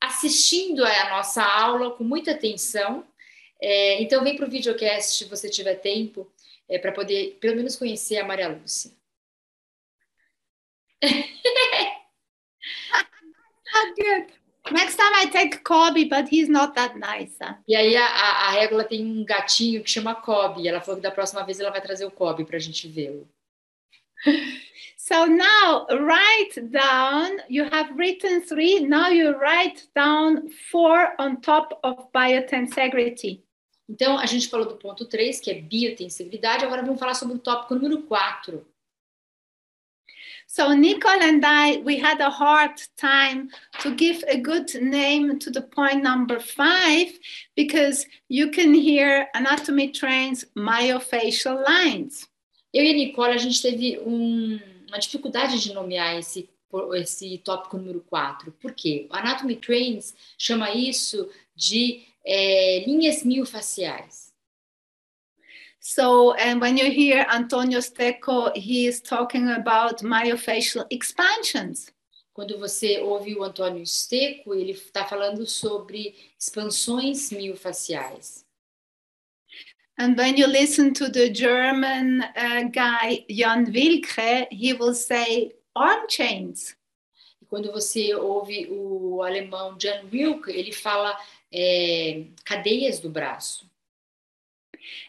assistindo 0.00 0.84
a 0.84 1.10
nossa 1.10 1.42
aula 1.44 1.92
com 1.92 2.02
muita 2.02 2.32
atenção, 2.32 3.04
é, 3.60 4.02
então 4.02 4.22
vem 4.22 4.36
para 4.36 4.46
o 4.46 4.50
videocast 4.50 5.16
se 5.16 5.24
você 5.24 5.48
tiver 5.48 5.76
tempo 5.76 6.30
é, 6.68 6.78
para 6.78 6.92
poder, 6.92 7.38
pelo 7.40 7.56
menos, 7.56 7.76
conhecer 7.76 8.18
a 8.18 8.24
Maria 8.24 8.48
Lúcia. 8.48 8.92
Next 14.70 14.96
time 14.96 15.14
I 15.14 15.26
take 15.30 15.62
Kobe, 15.64 16.04
but 16.04 16.28
he's 16.28 16.48
not 16.48 16.74
that 16.74 16.98
nice. 16.98 17.36
Huh? 17.40 17.54
E 17.66 17.74
aí 17.74 17.96
a, 17.96 18.04
a, 18.04 18.48
a 18.48 18.50
Régula 18.50 18.84
tem 18.84 19.04
um 19.04 19.24
gatinho 19.24 19.82
que 19.82 19.90
chama 19.90 20.14
Kobe. 20.14 20.68
Ela 20.68 20.80
falou 20.80 20.96
que 20.96 21.02
da 21.02 21.10
próxima 21.10 21.42
vez 21.44 21.58
ela 21.58 21.70
vai 21.70 21.80
trazer 21.80 22.04
o 22.04 22.10
Kobe 22.10 22.44
para 22.44 22.56
a 22.56 22.60
gente 22.60 22.86
vê-lo. 22.88 23.28
So 25.00 25.24
now 25.24 25.86
write 25.90 26.70
down, 26.70 27.38
you 27.48 27.64
have 27.64 27.96
written 27.96 28.42
three, 28.42 28.80
now 28.80 29.08
you 29.08 29.30
write 29.38 29.86
down 29.94 30.50
four 30.70 31.14
on 31.18 31.40
top 31.40 31.80
of 31.82 32.12
biotensegrity. 32.12 33.40
Então, 33.88 34.18
a 34.18 34.26
gente 34.26 34.48
falou 34.48 34.66
do 34.66 34.76
ponto 34.76 35.06
3, 35.06 35.40
que 35.40 35.50
é 35.50 35.54
biotensegridade, 35.54 36.64
agora 36.64 36.82
vamos 36.82 37.00
falar 37.00 37.14
sobre 37.14 37.36
o 37.36 37.38
tópico 37.38 37.74
número 37.74 38.02
4. 38.02 38.64
So 40.50 40.72
Nicole 40.74 41.22
and 41.22 41.44
I, 41.44 41.82
we 41.84 41.98
had 41.98 42.22
a 42.22 42.30
hard 42.30 42.80
time 42.96 43.50
to 43.82 43.94
give 43.94 44.24
a 44.26 44.38
good 44.38 44.74
name 44.80 45.38
to 45.40 45.50
the 45.50 45.60
point 45.60 46.02
number 46.02 46.40
five 46.40 47.12
because 47.54 48.06
you 48.30 48.50
can 48.50 48.72
hear 48.72 49.28
anatomy 49.34 49.92
trains 49.92 50.46
myofascial 50.56 51.62
lines. 51.62 52.26
Eu 52.72 52.82
e 52.82 52.90
a 52.90 52.94
Nicole, 52.94 53.34
a 53.34 53.36
gente 53.36 53.60
teve 53.60 53.98
um, 53.98 54.58
uma 54.88 54.98
dificuldade 54.98 55.60
de 55.60 55.74
nomear 55.74 56.16
esse, 56.16 56.48
esse 56.94 57.38
tópico 57.38 57.76
número 57.76 58.00
4. 58.08 58.50
Por 58.52 58.72
quê? 58.72 59.06
O 59.10 59.16
Anatomy 59.16 59.56
Trains 59.56 60.14
chama 60.38 60.72
isso 60.72 61.28
de 61.54 62.06
é, 62.28 62.84
linhas 62.86 63.24
miofaciais. 63.24 64.28
So, 65.80 66.34
and 66.34 66.60
when 66.60 66.76
you 66.76 66.90
hear 66.90 67.24
Antonio 67.30 67.80
Stecco, 67.80 68.54
he 68.54 68.86
is 68.86 69.00
talking 69.00 69.48
about 69.48 70.02
myofascial 70.02 70.84
expansions. 70.90 71.90
Quando 72.34 72.58
você 72.58 73.00
ouve 73.00 73.34
o 73.34 73.42
Antônio 73.42 73.86
Stecco, 73.86 74.54
ele 74.54 74.72
está 74.72 75.06
falando 75.06 75.46
sobre 75.46 76.14
expansões 76.38 77.32
miofaciais. 77.32 78.44
And 79.96 80.14
when 80.16 80.36
you 80.36 80.46
listen 80.46 80.92
to 80.92 81.10
the 81.10 81.30
German 81.30 82.20
uh, 82.20 82.68
guy 82.70 83.24
Jan 83.28 83.64
Wilke, 83.64 84.46
he 84.50 84.74
will 84.74 84.94
say 84.94 85.56
arm 85.74 86.06
chains. 86.08 86.76
E 87.40 87.46
quando 87.46 87.72
você 87.72 88.14
ouve 88.14 88.68
o 88.70 89.22
alemão 89.22 89.76
Jan 89.80 90.04
Wilke, 90.12 90.50
ele 90.50 90.72
fala 90.72 91.18
é, 91.52 92.26
cadeias 92.44 93.00
do 93.00 93.10
braço. 93.10 93.68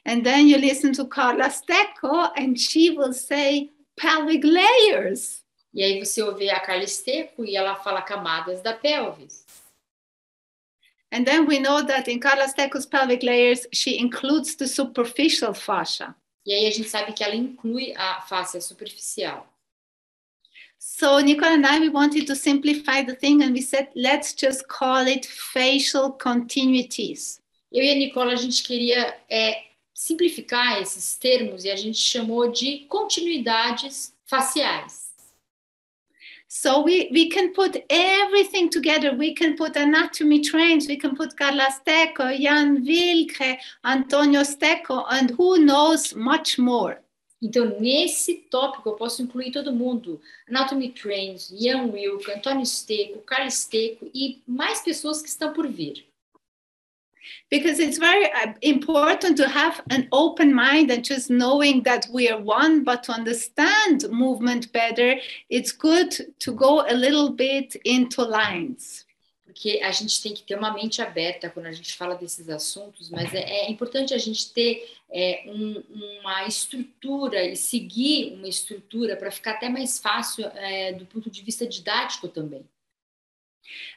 And 0.06 0.24
then 0.24 0.48
you 0.48 0.58
listen 0.58 0.92
to 0.94 1.06
Carla 1.06 1.50
Stecco 1.50 2.32
and 2.36 2.58
she 2.58 2.92
will 2.92 3.14
say 3.14 3.72
pelvic 3.96 4.44
layers. 4.44 5.44
E 5.74 5.84
aí 5.84 6.04
você 6.04 6.22
ouve 6.24 6.50
a 6.50 6.60
Carla 6.60 6.84
Esteco 6.84 7.46
e 7.46 7.56
ela 7.56 7.76
fala 7.76 8.02
camadas 8.02 8.62
da 8.62 8.74
pelvis. 8.74 9.46
And 11.12 11.26
then 11.26 11.48
we 11.48 11.60
know 11.60 11.84
that 11.86 12.10
in 12.10 12.20
Carla 12.20 12.48
Stecco's 12.48 12.86
pelvic 12.86 13.24
layers, 13.24 13.66
she 13.74 14.00
includes 14.00 14.56
the 14.56 14.68
superficial 14.68 15.54
fascia. 15.54 16.16
E 16.46 16.54
aí 16.54 16.68
a 16.68 16.72
gente 16.72 16.90
sabe 16.90 17.14
que 17.14 17.24
ela 17.24 17.36
inclui 17.36 17.94
a 17.96 18.22
face 18.22 18.60
superficial. 18.62 19.48
So 21.00 21.18
Nicole 21.20 21.54
and 21.54 21.66
I, 21.66 21.80
we 21.80 21.88
wanted 21.88 22.28
to 22.28 22.36
simplify 22.36 23.04
the 23.04 23.16
thing 23.16 23.42
and 23.42 23.54
we 23.54 23.62
said, 23.62 23.88
let's 23.96 24.34
just 24.34 24.68
call 24.68 25.08
it 25.08 25.26
facial 25.26 26.12
continuities. 26.12 27.40
Eu 27.72 27.82
e 27.82 27.90
a 27.90 27.96
Nicola, 27.96 28.34
a 28.34 28.36
gente 28.36 28.62
queria 28.62 29.16
é, 29.30 29.64
simplificar 29.94 30.82
esses 30.82 31.16
termos 31.18 31.64
e 31.64 31.72
a 31.72 31.76
gente 31.78 31.98
chamou 31.98 32.52
de 32.52 32.80
continuidades 32.90 34.14
faciais. 34.26 35.08
So 36.50 36.84
we, 36.84 37.10
we 37.14 37.30
can 37.30 37.54
put 37.54 37.82
everything 37.88 38.68
together. 38.68 39.16
We 39.16 39.34
can 39.34 39.56
put 39.56 39.78
anatomy 39.78 40.42
trains, 40.42 40.86
we 40.86 40.98
can 40.98 41.16
put 41.16 41.38
Carla 41.38 41.70
Stecco, 41.72 42.30
Jan 42.38 42.84
Wilke, 42.84 43.58
Antonio 43.86 44.42
Stecco, 44.42 45.06
and 45.10 45.32
who 45.32 45.60
knows 45.60 46.14
much 46.14 46.60
more. 46.60 47.00
Então, 47.42 47.80
nesse 47.80 48.36
tópico, 48.50 48.90
eu 48.90 48.96
posso 48.96 49.22
incluir 49.22 49.52
todo 49.52 49.72
mundo. 49.72 50.20
Anatomy 50.48 50.90
Trains, 50.90 51.50
Ian 51.52 51.86
Wilke, 51.86 52.32
Antônio 52.32 52.66
Stecco, 52.66 53.20
Carla 53.20 53.50
Stecco 53.50 54.10
e 54.14 54.42
mais 54.46 54.82
pessoas 54.82 55.22
que 55.22 55.30
estão 55.30 55.54
por 55.54 55.68
vir. 55.68 56.10
because 57.50 57.80
it's 57.80 57.98
very 57.98 58.26
uh, 58.26 58.54
important 58.62 59.38
to 59.38 59.48
have 59.48 59.82
an 59.90 60.08
open 60.12 60.54
mind 60.54 60.92
and 60.92 61.04
just 61.04 61.30
knowing 61.30 61.84
that 61.84 62.08
we 62.12 62.30
are 62.30 62.40
one 62.40 62.84
but 62.84 63.04
to 63.04 63.12
understand 63.12 64.06
movement 64.10 64.72
better 64.72 65.16
it's 65.50 65.72
good 65.72 66.16
to 66.40 66.52
go 66.52 66.86
a 66.90 66.94
little 66.94 67.32
bit 67.32 67.76
into 67.86 68.24
lines 68.24 69.06
porque 69.60 69.82
a 69.84 69.92
gente 69.92 70.22
tem 70.22 70.34
que 70.34 70.42
ter 70.42 70.56
uma 70.56 70.74
mente 70.74 71.02
aberta 71.02 71.50
quando 71.50 71.66
a 71.66 71.72
gente 71.74 71.94
fala 71.94 72.16
desses 72.16 72.48
assuntos, 72.48 73.10
mas 73.10 73.34
é, 73.34 73.42
é 73.42 73.70
importante 73.70 74.14
a 74.14 74.18
gente 74.18 74.54
ter 74.54 74.90
é, 75.12 75.44
um, 75.48 75.84
uma 76.22 76.46
estrutura 76.46 77.44
e 77.44 77.58
seguir 77.58 78.36
uma 78.36 78.48
estrutura 78.48 79.18
para 79.18 79.30
ficar 79.30 79.52
até 79.52 79.68
mais 79.68 80.00
fácil 80.00 80.48
é, 80.56 80.94
do 80.94 81.06
ponto 81.06 81.30
de 81.30 81.42
vista 81.42 81.68
didático 81.68 82.30
também. 82.30 82.64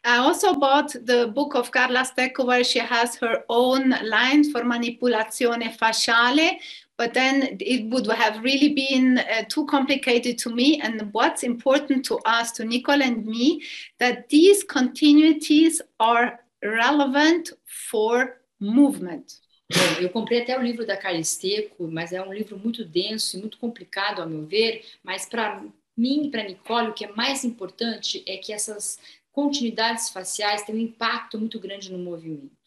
I 0.04 0.18
also 0.18 0.52
bought 0.54 0.98
the 0.98 1.26
book 1.26 1.56
of 1.56 1.70
Carla 1.70 2.04
Stecco 2.04 2.44
where 2.44 2.64
she 2.64 2.80
has 2.80 3.16
her 3.22 3.44
own 3.48 3.90
line 4.02 4.50
for 4.50 4.64
manipulazione 4.64 5.70
fasciale, 5.70 6.58
but 7.02 7.14
then 7.14 7.56
it 7.58 7.90
would 7.90 8.06
have 8.06 8.44
really 8.44 8.72
been 8.74 9.18
uh, 9.18 9.42
too 9.48 9.66
complicated 9.66 10.38
to 10.38 10.50
me. 10.50 10.80
And 10.80 11.10
what's 11.10 11.42
important 11.42 12.04
to 12.04 12.18
us, 12.24 12.52
to 12.52 12.64
Nicole 12.64 13.02
and 13.02 13.26
me, 13.26 13.60
that 13.98 14.28
these 14.28 14.64
continuities 14.64 15.80
are 15.98 16.38
relevant 16.62 17.50
for 17.66 18.36
movement. 18.60 19.40
Bom, 19.74 20.00
eu 20.00 20.10
comprei 20.10 20.42
até 20.42 20.56
o 20.56 20.62
livro 20.62 20.86
da 20.86 20.96
Carla 20.96 21.24
Stecco, 21.24 21.88
mas 21.90 22.12
é 22.12 22.22
um 22.22 22.32
livro 22.32 22.56
muito 22.56 22.84
denso 22.84 23.36
e 23.36 23.40
muito 23.40 23.58
complicado, 23.58 24.22
ao 24.22 24.28
meu 24.28 24.46
ver. 24.46 24.84
Mas 25.02 25.26
para 25.26 25.60
mim, 25.96 26.30
para 26.30 26.44
Nicole, 26.44 26.90
o 26.90 26.94
que 26.94 27.04
é 27.04 27.12
mais 27.16 27.42
importante 27.42 28.22
é 28.28 28.36
que 28.36 28.52
essas 28.52 28.96
continuidades 29.32 30.08
faciais 30.08 30.62
têm 30.62 30.76
um 30.76 30.78
impacto 30.78 31.36
muito 31.36 31.58
grande 31.58 31.90
no 31.90 31.98
movimento. 31.98 32.61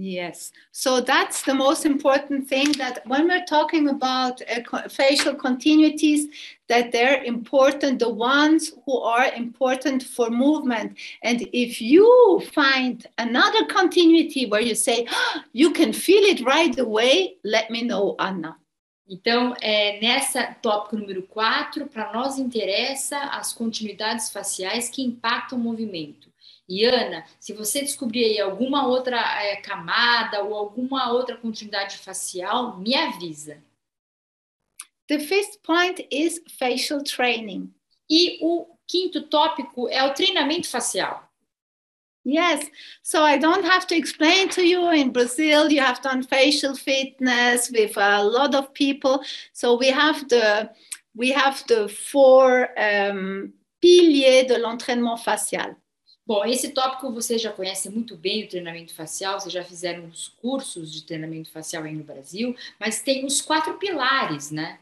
Yes. 0.00 0.52
So 0.70 1.00
that's 1.00 1.42
the 1.42 1.54
most 1.54 1.84
important 1.84 2.48
thing 2.48 2.70
that 2.72 3.04
when 3.06 3.26
we're 3.26 3.44
talking 3.44 3.88
about 3.88 4.40
uh, 4.42 4.88
facial 4.88 5.34
continuities, 5.34 6.26
that 6.68 6.92
they're 6.92 7.24
important, 7.24 7.98
the 7.98 8.08
ones 8.08 8.72
who 8.86 8.98
are 8.98 9.32
important 9.34 10.04
for 10.04 10.30
movement. 10.30 10.96
And 11.24 11.48
if 11.52 11.80
you 11.80 12.42
find 12.52 13.04
another 13.18 13.66
continuity 13.66 14.46
where 14.46 14.60
you 14.60 14.76
say, 14.76 15.06
oh, 15.10 15.40
you 15.52 15.72
can 15.72 15.92
feel 15.92 16.22
it 16.22 16.46
right 16.46 16.78
away, 16.78 17.34
let 17.42 17.68
me 17.68 17.82
know, 17.82 18.14
Anna. 18.20 18.56
Então, 19.10 19.56
é, 19.60 19.98
nessa 20.00 20.54
tópico 20.62 20.96
número 20.96 21.22
4, 21.22 21.86
para 21.86 22.12
nós 22.12 22.38
interessa 22.38 23.18
as 23.18 23.52
continuidades 23.52 24.30
faciais 24.30 24.90
que 24.90 25.02
impactam 25.02 25.58
o 25.58 25.60
movimento. 25.60 26.30
E 26.68 26.84
Ana, 26.84 27.24
se 27.40 27.54
você 27.54 27.80
descobrir 27.80 28.24
aí 28.24 28.40
alguma 28.40 28.86
outra 28.86 29.16
é, 29.42 29.56
camada 29.56 30.44
ou 30.44 30.54
alguma 30.54 31.10
outra 31.12 31.36
continuidade 31.36 31.96
facial, 31.96 32.76
me 32.78 32.94
avisa. 32.94 33.62
The 35.08 35.18
fifth 35.18 35.62
point 35.62 36.06
is 36.10 36.42
facial 36.58 37.02
training. 37.02 37.72
E 38.10 38.38
o 38.42 38.66
quinto 38.86 39.22
tópico 39.22 39.88
é 39.88 40.02
o 40.02 40.12
treinamento 40.12 40.68
facial. 40.68 41.26
Yes. 42.26 42.70
So 43.02 43.22
I 43.22 43.38
don't 43.38 43.64
have 43.64 43.86
to 43.86 43.94
explain 43.94 44.50
to 44.50 44.60
you 44.60 44.92
in 44.92 45.12
Brazil, 45.12 45.70
you 45.70 45.80
have 45.80 46.02
done 46.02 46.22
facial 46.22 46.74
fitness 46.74 47.70
with 47.70 47.96
a 47.96 48.22
lot 48.22 48.54
of 48.54 48.74
people. 48.74 49.22
So 49.54 49.78
we 49.78 49.88
have 49.88 50.28
the 50.28 50.70
we 51.14 51.32
have 51.32 51.64
the 51.66 51.88
four 51.88 52.68
um, 52.76 53.54
piliers 53.80 54.46
de 54.46 54.58
l'entraînement 54.58 55.16
facial. 55.16 55.74
Bom, 56.28 56.44
esse 56.44 56.72
tópico 56.72 57.10
você 57.10 57.38
já 57.38 57.50
conhece 57.50 57.88
muito 57.88 58.14
bem 58.14 58.44
o 58.44 58.48
treinamento 58.50 58.94
facial, 58.94 59.40
vocês 59.40 59.50
já 59.50 59.64
fizeram 59.64 60.06
os 60.08 60.28
cursos 60.28 60.92
de 60.92 61.06
treinamento 61.06 61.50
facial 61.50 61.84
aí 61.84 61.94
no 61.94 62.04
Brasil, 62.04 62.54
mas 62.78 63.00
tem 63.00 63.24
os 63.24 63.40
quatro 63.40 63.78
pilares, 63.78 64.50
né? 64.50 64.78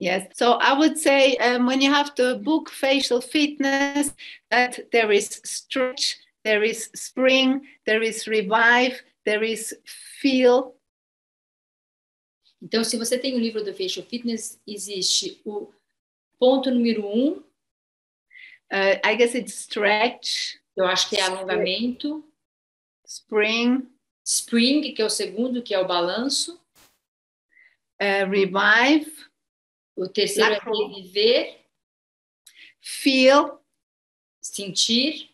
Yes, 0.00 0.28
so 0.34 0.56
I 0.62 0.74
would 0.74 0.96
say 0.96 1.36
um, 1.40 1.66
when 1.66 1.82
you 1.82 1.92
have 1.92 2.12
the 2.14 2.36
book 2.36 2.70
Facial 2.70 3.20
Fitness, 3.20 4.14
that 4.48 4.80
there 4.92 5.12
is 5.12 5.40
stretch, 5.44 6.18
there 6.44 6.64
is 6.64 6.88
spring, 6.94 7.60
there 7.84 8.06
is 8.06 8.24
revive, 8.28 9.02
there 9.24 9.44
is 9.44 9.76
feel. 10.20 10.76
Então, 12.62 12.84
se 12.84 12.96
você 12.96 13.18
tem 13.18 13.34
o 13.34 13.40
livro 13.40 13.64
do 13.64 13.74
Facial 13.74 14.06
Fitness, 14.06 14.60
existe 14.64 15.40
o 15.44 15.72
ponto 16.38 16.70
número 16.70 17.04
um. 17.04 17.42
Uh, 18.72 18.98
I 19.04 19.14
guess 19.16 19.34
it's 19.34 19.54
stretch. 19.54 20.56
Eu 20.76 20.86
acho 20.86 21.08
que 21.08 21.16
é 21.16 21.22
alongamento. 21.22 22.24
Spring. 23.06 23.88
Spring, 24.24 24.92
que 24.94 25.02
é 25.02 25.04
o 25.04 25.10
segundo, 25.10 25.62
que 25.62 25.74
é 25.74 25.78
o 25.78 25.86
balanço. 25.86 26.60
Uh, 28.00 28.28
revive. 28.28 29.12
O 29.96 30.08
terceiro 30.08 30.50
Lacro. 30.50 30.72
é 30.72 30.88
reviver. 30.88 31.60
Feel. 32.80 33.60
Sentir 34.40 35.30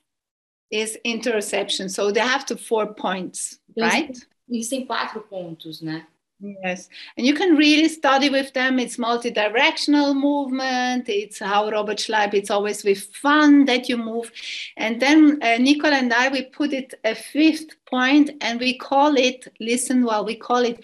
is 0.71 0.99
interception. 1.05 1.89
So 1.89 2.13
they 2.13 2.21
have 2.21 2.47
to 2.47 2.57
four 2.57 2.95
points, 2.95 3.61
right? 3.77 4.17
Existem 4.49 4.87
quatro 4.87 5.21
pontos, 5.23 5.81
né? 5.81 6.07
Yes, 6.43 6.89
and 7.19 7.27
you 7.27 7.35
can 7.35 7.55
really 7.57 7.89
study 7.89 8.31
with 8.31 8.55
them. 8.55 8.79
It's 8.79 8.99
multi-directional 8.99 10.15
movement. 10.15 11.07
It's 11.07 11.39
how 11.39 11.71
Robert 11.71 11.99
Schleib. 11.99 12.33
It's 12.33 12.51
always 12.51 12.83
with 12.83 13.15
fun 13.15 13.67
that 13.67 13.91
you 13.91 13.99
move, 13.99 14.33
and 14.79 14.99
then 15.01 15.39
uh, 15.43 15.59
Nicole 15.59 15.93
and 15.93 16.13
I 16.13 16.29
we 16.29 16.45
put 16.45 16.73
it 16.73 16.95
a 17.05 17.15
fifth 17.15 17.77
point, 17.85 18.31
and 18.41 18.59
we 18.59 18.79
call 18.79 19.17
it. 19.17 19.49
Listen, 19.61 20.03
well, 20.03 20.25
we 20.25 20.37
call 20.37 20.65
it. 20.65 20.83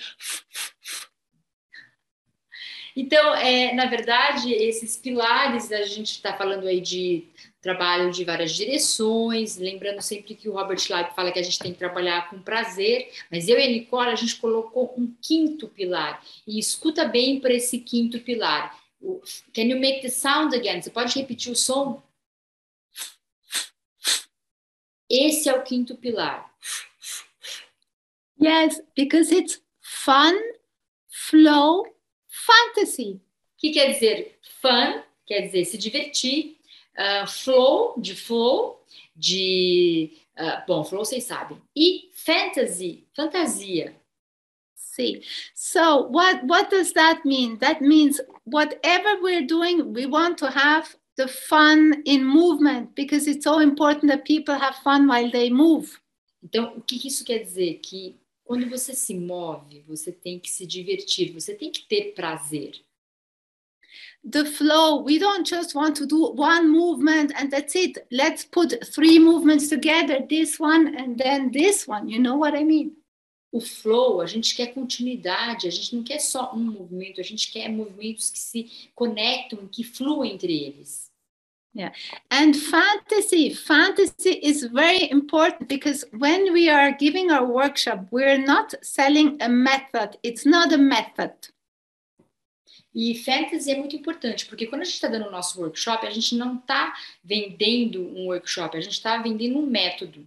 Então, 2.94 3.34
é, 3.34 3.74
na 3.74 3.86
verdade, 3.86 4.52
esses 4.52 4.96
pilares 4.96 5.70
a 5.70 5.84
gente 5.84 6.12
está 6.12 6.32
falando 6.32 6.66
aí 6.66 6.80
de 6.80 7.24
trabalho 7.66 8.12
de 8.12 8.24
várias 8.24 8.52
direções, 8.52 9.57
lembrando 9.57 10.00
sempre 10.00 10.37
que 10.37 10.48
o 10.48 10.52
Robert 10.52 10.79
Schleip 10.79 11.12
fala 11.16 11.33
que 11.33 11.38
a 11.40 11.42
gente 11.42 11.59
tem 11.59 11.72
que 11.72 11.79
trabalhar 11.79 12.31
com 12.31 12.40
prazer, 12.40 13.12
mas 13.29 13.48
eu 13.48 13.59
e 13.59 13.64
a 13.64 13.66
Nicole, 13.66 14.11
a 14.11 14.14
gente 14.14 14.37
colocou 14.37 14.94
um 14.96 15.12
quinto 15.20 15.66
pilar, 15.66 16.24
e 16.46 16.61
escuta 16.61 17.05
bem 17.05 17.40
para 17.40 17.52
esse 17.52 17.81
quinto 17.81 18.20
pilar. 18.20 18.81
Can 19.52 19.62
you 19.62 19.81
make 19.81 20.00
the 20.00 20.09
sound 20.09 20.55
again? 20.55 20.81
Você 20.81 20.90
pode 20.90 21.18
repetir 21.18 21.50
o 21.50 21.57
som? 21.57 22.00
Esse 25.11 25.48
é 25.48 25.52
o 25.52 25.64
quinto 25.64 25.96
pilar. 25.96 26.48
Yes, 28.40 28.81
because 28.94 29.35
it's 29.35 29.61
fun, 29.81 30.35
flow, 31.09 31.85
fantasy. 32.29 33.20
O 33.57 33.59
que 33.59 33.70
quer 33.70 33.92
dizer 33.92 34.38
fun? 34.61 35.02
Quer 35.26 35.40
dizer 35.40 35.64
se 35.64 35.76
divertir, 35.76 36.55
uh, 36.98 37.26
flow, 37.26 37.94
de 38.00 38.14
flow, 38.14 38.80
de. 39.14 40.12
Uh, 40.38 40.66
bom, 40.66 40.85
flow 40.85 41.04
vocês 41.04 41.24
sabem. 41.24 41.61
E 41.74 42.11
fantasy, 42.12 43.06
fantasia. 43.14 43.94
See. 44.74 45.22
So 45.54 46.09
what 46.09 46.44
what 46.46 46.70
does 46.70 46.92
that 46.94 47.24
mean? 47.24 47.59
That 47.59 47.80
means 47.80 48.20
whatever 48.44 49.20
we're 49.22 49.46
doing, 49.46 49.92
we 49.92 50.06
want 50.06 50.38
to 50.38 50.50
have 50.50 50.96
the 51.16 51.28
fun 51.28 52.02
in 52.04 52.24
movement 52.24 52.94
because 52.94 53.26
it's 53.26 53.44
so 53.44 53.61
important 53.61 54.11
that 54.11 54.24
people 54.24 54.54
have 54.54 54.76
fun 54.76 55.06
while 55.06 55.30
they 55.30 55.50
move. 55.50 55.98
Então, 56.42 56.76
o 56.76 56.80
que 56.80 56.96
isso 57.06 57.24
quer 57.24 57.38
dizer? 57.38 57.80
Que 57.82 58.16
quando 58.44 58.68
você 58.70 58.94
se 58.94 59.14
move, 59.14 59.82
você 59.88 60.12
tem 60.12 60.38
que 60.38 60.48
se 60.48 60.66
divertir, 60.66 61.32
você 61.32 61.54
tem 61.54 61.70
que 61.70 61.82
ter 61.82 62.14
prazer. 62.14 62.80
The 64.26 64.44
flow. 64.44 65.02
We 65.02 65.18
don't 65.18 65.46
just 65.46 65.74
want 65.74 65.96
to 65.96 66.06
do 66.06 66.32
one 66.32 66.70
movement 66.70 67.32
and 67.36 67.50
that's 67.50 67.76
it. 67.76 68.06
Let's 68.10 68.44
put 68.44 68.74
three 68.92 69.18
movements 69.18 69.68
together, 69.68 70.18
this 70.28 70.58
one 70.58 70.96
and 70.96 71.16
then 71.16 71.52
this 71.52 71.86
one. 71.86 72.08
You 72.08 72.18
know 72.18 72.36
what 72.36 72.54
I 72.54 72.64
mean? 72.64 72.92
O 73.52 73.60
flow, 73.60 74.20
a 74.20 74.26
gente 74.26 74.54
quer 74.54 74.74
continuidade, 74.74 75.68
a 75.68 75.70
gente 75.70 75.94
não 75.94 76.02
quer 76.02 76.18
só 76.18 76.52
um 76.52 76.58
movimento, 76.58 77.20
a 77.20 77.24
gente 77.24 77.50
quer 77.50 77.68
movimentos 77.68 78.28
que 78.28 78.38
se 78.38 78.90
conectam, 78.94 79.68
que 79.70 79.84
fluem 79.84 80.32
entre 80.32 80.52
eles. 80.52 81.06
Yeah. 81.72 81.92
And 82.30 82.56
fantasy, 82.56 83.54
fantasy 83.54 84.40
is 84.42 84.64
very 84.64 85.10
important 85.10 85.68
because 85.68 86.04
when 86.18 86.52
we 86.52 86.70
are 86.70 86.90
giving 86.92 87.30
our 87.30 87.44
workshop, 87.46 88.06
we're 88.10 88.38
not 88.38 88.74
selling 88.82 89.36
a 89.42 89.48
method. 89.48 90.16
It's 90.22 90.46
not 90.46 90.72
a 90.72 90.78
method. 90.78 91.32
E 92.96 93.14
fantasy 93.14 93.70
é 93.70 93.76
muito 93.76 93.94
importante, 93.94 94.46
porque 94.46 94.66
quando 94.66 94.80
a 94.80 94.85
gente 94.85 94.94
está 94.94 95.06
dando 95.06 95.28
o 95.28 95.30
nosso 95.30 95.61
workshop, 95.61 96.06
a 96.06 96.11
gente 96.11 96.35
não 96.35 96.56
está 96.56 96.94
vendendo 97.22 98.00
um 98.00 98.28
workshop, 98.28 98.74
a 98.74 98.80
gente 98.80 98.94
está 98.94 99.18
vendendo 99.18 99.59
um 99.59 99.66
método. 99.66 100.26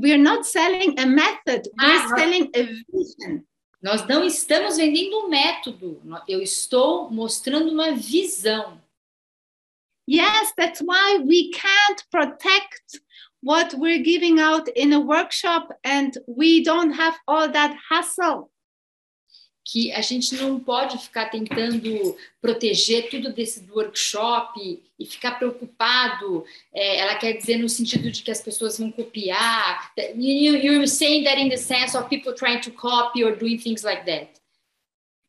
We're 0.00 0.16
not 0.16 0.46
selling 0.46 0.98
a 0.98 1.04
method, 1.04 1.70
we're 1.78 1.98
ah, 1.98 2.08
selling 2.16 2.50
a 2.54 2.62
vision. 2.90 3.42
Nós 3.82 4.06
não 4.08 4.24
estamos 4.24 4.78
vendendo 4.78 5.26
um 5.26 5.28
método, 5.28 6.00
eu 6.26 6.40
estou 6.40 7.10
mostrando 7.10 7.70
uma 7.70 7.92
visão. 7.92 8.80
Yes, 10.08 10.54
that's 10.56 10.80
why 10.80 11.18
we 11.18 11.50
can't 11.50 12.02
protect 12.10 13.02
what 13.42 13.76
we're 13.76 14.02
giving 14.02 14.40
out 14.40 14.70
in 14.74 14.94
a 14.94 15.00
workshop 15.00 15.74
and 15.84 16.12
we 16.26 16.62
don't 16.62 16.92
have 16.92 17.18
all 17.26 17.46
that 17.52 17.76
hassle. 17.90 18.50
Que 19.68 19.90
a 19.90 20.00
gente 20.00 20.36
não 20.36 20.60
pode 20.60 20.96
ficar 20.96 21.26
tentando 21.26 22.16
proteger 22.40 23.10
tudo 23.10 23.32
desse 23.32 23.66
workshop 23.68 24.80
e 24.96 25.04
ficar 25.04 25.32
preocupado. 25.32 26.44
É, 26.72 26.98
ela 26.98 27.16
quer 27.16 27.32
dizer 27.32 27.58
no 27.58 27.68
sentido 27.68 28.08
de 28.12 28.22
que 28.22 28.30
as 28.30 28.40
pessoas 28.40 28.78
vão 28.78 28.92
copiar. 28.92 29.92
You, 30.14 30.56
you're 30.56 30.86
saying 30.86 31.24
that 31.24 31.40
in 31.40 31.48
the 31.48 31.56
sense 31.56 31.96
of 31.98 32.08
people 32.08 32.32
trying 32.32 32.60
to 32.60 32.70
copy 32.70 33.24
or 33.24 33.34
doing 33.36 33.58
things 33.58 33.82
like 33.82 34.06
that. 34.06 34.28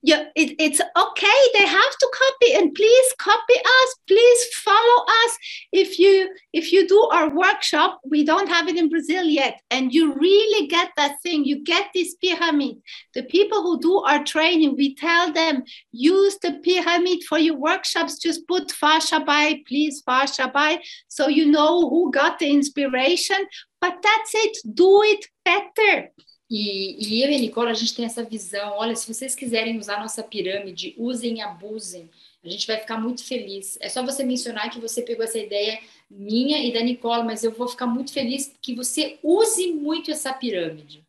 Yeah, 0.04 0.26
it, 0.36 0.56
it's 0.60 0.80
okay. 0.80 1.40
They 1.54 1.66
have 1.66 1.98
to 2.00 2.12
copy, 2.14 2.54
and 2.54 2.74
please 2.74 3.14
copy 3.18 3.56
us. 3.56 3.96
Please 4.08 4.46
follow 4.56 5.06
us. 5.26 5.38
If 5.72 5.98
you 5.98 6.30
if 6.54 6.72
you 6.72 6.88
do 6.88 7.02
our 7.12 7.34
workshop, 7.34 8.00
we 8.08 8.24
don't 8.24 8.48
have 8.48 8.68
it 8.68 8.78
in 8.78 8.90
Brazil 8.90 9.26
yet, 9.26 9.60
and 9.72 9.92
you 9.92 10.14
really 10.14 10.68
get 10.68 10.92
that 10.98 11.18
thing. 11.24 11.46
You 11.46 11.64
get 11.64 11.88
this 11.94 12.16
pyramid. 12.16 12.78
The 13.16 13.24
people 13.24 13.64
who 13.64 13.80
do 13.80 13.98
our 14.02 14.24
training, 14.24 14.76
we 14.78 14.94
tell 14.96 15.34
them 15.34 15.64
use 15.92 16.38
the 16.44 16.54
pyramid 16.64 17.24
for 17.24 17.40
your 17.40 17.58
workshops. 17.58 18.20
Just 18.20 18.48
put 18.48 18.72
fascia 18.72 19.22
by, 19.22 19.62
please 19.68 20.04
fascia 20.06 20.52
by, 20.54 20.80
so 21.08 21.28
you 21.28 21.48
know 21.48 21.90
who 21.90 22.12
got 22.12 22.38
the 22.38 22.50
inspiration. 22.52 23.48
But 23.82 23.98
that's 24.02 24.32
it. 24.34 24.58
Do 24.74 25.02
it 25.04 25.26
better. 25.44 26.10
E, 26.50 26.96
e, 27.06 27.22
eu 27.22 27.30
e 27.30 27.36
a 27.36 27.40
Nicole, 27.40 27.70
a 27.70 27.74
gente 27.74 27.94
tem 27.94 28.06
essa 28.06 28.24
visão. 28.24 28.74
Olha, 28.78 28.96
se 28.96 29.12
vocês 29.12 29.36
quiserem 29.36 29.78
usar 29.78 30.00
nossa 30.00 30.24
pirâmide, 30.24 30.96
usem 30.98 31.38
e 31.38 31.42
abusem. 31.42 32.10
A 32.44 32.48
gente 32.48 32.66
vai 32.66 32.78
ficar 32.78 32.98
muito 32.98 33.24
feliz. 33.24 33.78
É 33.82 33.90
só 33.90 34.04
você 34.04 34.24
mencionar 34.24 34.70
que 34.70 34.80
você 34.80 35.02
pegou 35.02 35.26
essa 35.26 35.38
ideia 35.38 35.80
minha 36.10 36.66
e 36.66 36.72
da 36.72 36.82
Nicole, 36.82 37.26
mas 37.26 37.44
eu 37.44 37.52
vou 37.52 37.68
ficar 37.68 37.86
muito 37.86 38.14
feliz 38.14 38.56
que 38.62 38.74
você 38.74 39.20
use 39.22 39.74
muito 39.74 40.10
essa 40.10 40.34
pirâmide. 40.34 41.06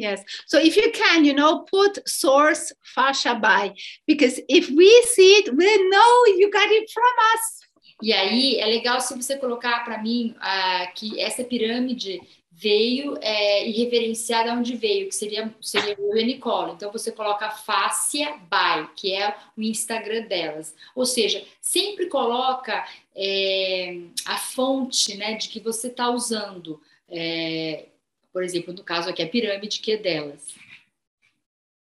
Yes. 0.00 0.24
So 0.46 0.58
if 0.58 0.76
you 0.76 0.90
can, 0.90 1.24
you 1.24 1.34
know, 1.34 1.64
put 1.66 2.02
source 2.06 2.74
fascia 2.94 3.34
by, 3.34 3.74
because 4.06 4.42
if 4.48 4.68
we 4.70 5.02
see 5.02 5.36
it, 5.36 5.50
we 5.54 5.88
know 5.88 6.26
you 6.36 6.50
got 6.50 6.68
it 6.68 6.92
from 6.92 7.12
us. 7.34 7.64
E 8.02 8.12
aí 8.12 8.56
é 8.58 8.66
legal 8.66 9.00
se 9.00 9.14
você 9.14 9.36
colocar 9.36 9.84
para 9.84 10.02
mim 10.02 10.34
uh, 10.38 10.92
que 10.94 11.20
essa 11.20 11.44
pirâmide 11.44 12.20
veio 12.64 13.18
é, 13.20 13.68
e 13.68 13.72
reverenciar 13.72 14.44
de 14.44 14.50
onde 14.50 14.74
veio, 14.74 15.06
que 15.06 15.14
seria, 15.14 15.54
seria 15.60 15.94
o 15.98 16.16
e 16.16 16.24
Nicole. 16.24 16.72
Então 16.72 16.90
você 16.90 17.12
coloca 17.12 17.50
Fácia 17.50 18.38
By, 18.50 18.88
que 18.96 19.12
é 19.12 19.36
o 19.54 19.60
Instagram 19.60 20.22
delas. 20.22 20.74
Ou 20.94 21.04
seja, 21.04 21.44
sempre 21.60 22.06
coloca 22.06 22.86
é, 23.14 23.98
a 24.24 24.38
fonte 24.38 25.14
né, 25.14 25.34
de 25.34 25.50
que 25.50 25.60
você 25.60 25.88
está 25.88 26.08
usando. 26.08 26.80
É, 27.06 27.88
por 28.32 28.42
exemplo, 28.42 28.72
no 28.72 28.82
caso 28.82 29.10
aqui, 29.10 29.22
a 29.22 29.28
pirâmide 29.28 29.80
que 29.80 29.92
é 29.92 29.96
delas. 29.98 30.54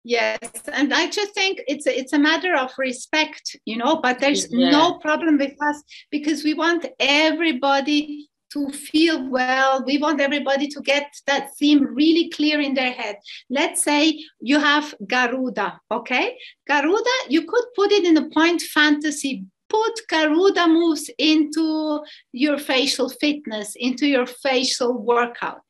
Yes, 0.06 0.38
and 0.70 0.92
I 0.92 1.10
just 1.10 1.32
think 1.32 1.62
it's 1.66 1.86
a, 1.86 1.98
it's 1.98 2.12
a 2.12 2.18
matter 2.18 2.54
of 2.56 2.74
respect, 2.78 3.58
you 3.64 3.78
know, 3.78 4.02
but 4.02 4.18
there's 4.18 4.46
yeah. 4.50 4.70
no 4.70 4.98
problem 4.98 5.38
with 5.38 5.56
us 5.62 5.82
because 6.10 6.44
we 6.44 6.52
want 6.52 6.84
everybody 6.98 8.28
to 8.54 8.70
feel 8.70 9.28
well. 9.28 9.84
We 9.84 9.98
want 9.98 10.20
everybody 10.20 10.68
to 10.68 10.80
get 10.80 11.12
that 11.26 11.54
theme 11.58 11.84
really 11.94 12.30
clear 12.30 12.60
in 12.60 12.74
their 12.74 12.92
head. 12.92 13.16
Let's 13.50 13.82
say 13.82 14.24
you 14.40 14.60
have 14.60 14.94
Garuda, 15.06 15.80
okay? 15.90 16.38
Garuda, 16.66 17.16
you 17.28 17.42
could 17.46 17.66
put 17.74 17.90
it 17.92 18.04
in 18.04 18.16
a 18.16 18.30
point 18.30 18.62
fantasy. 18.62 19.44
Put 19.68 20.00
Garuda 20.08 20.68
moves 20.68 21.10
into 21.18 22.00
your 22.32 22.58
facial 22.58 23.08
fitness, 23.08 23.74
into 23.76 24.06
your 24.06 24.26
facial 24.26 24.94
workout. 24.94 25.66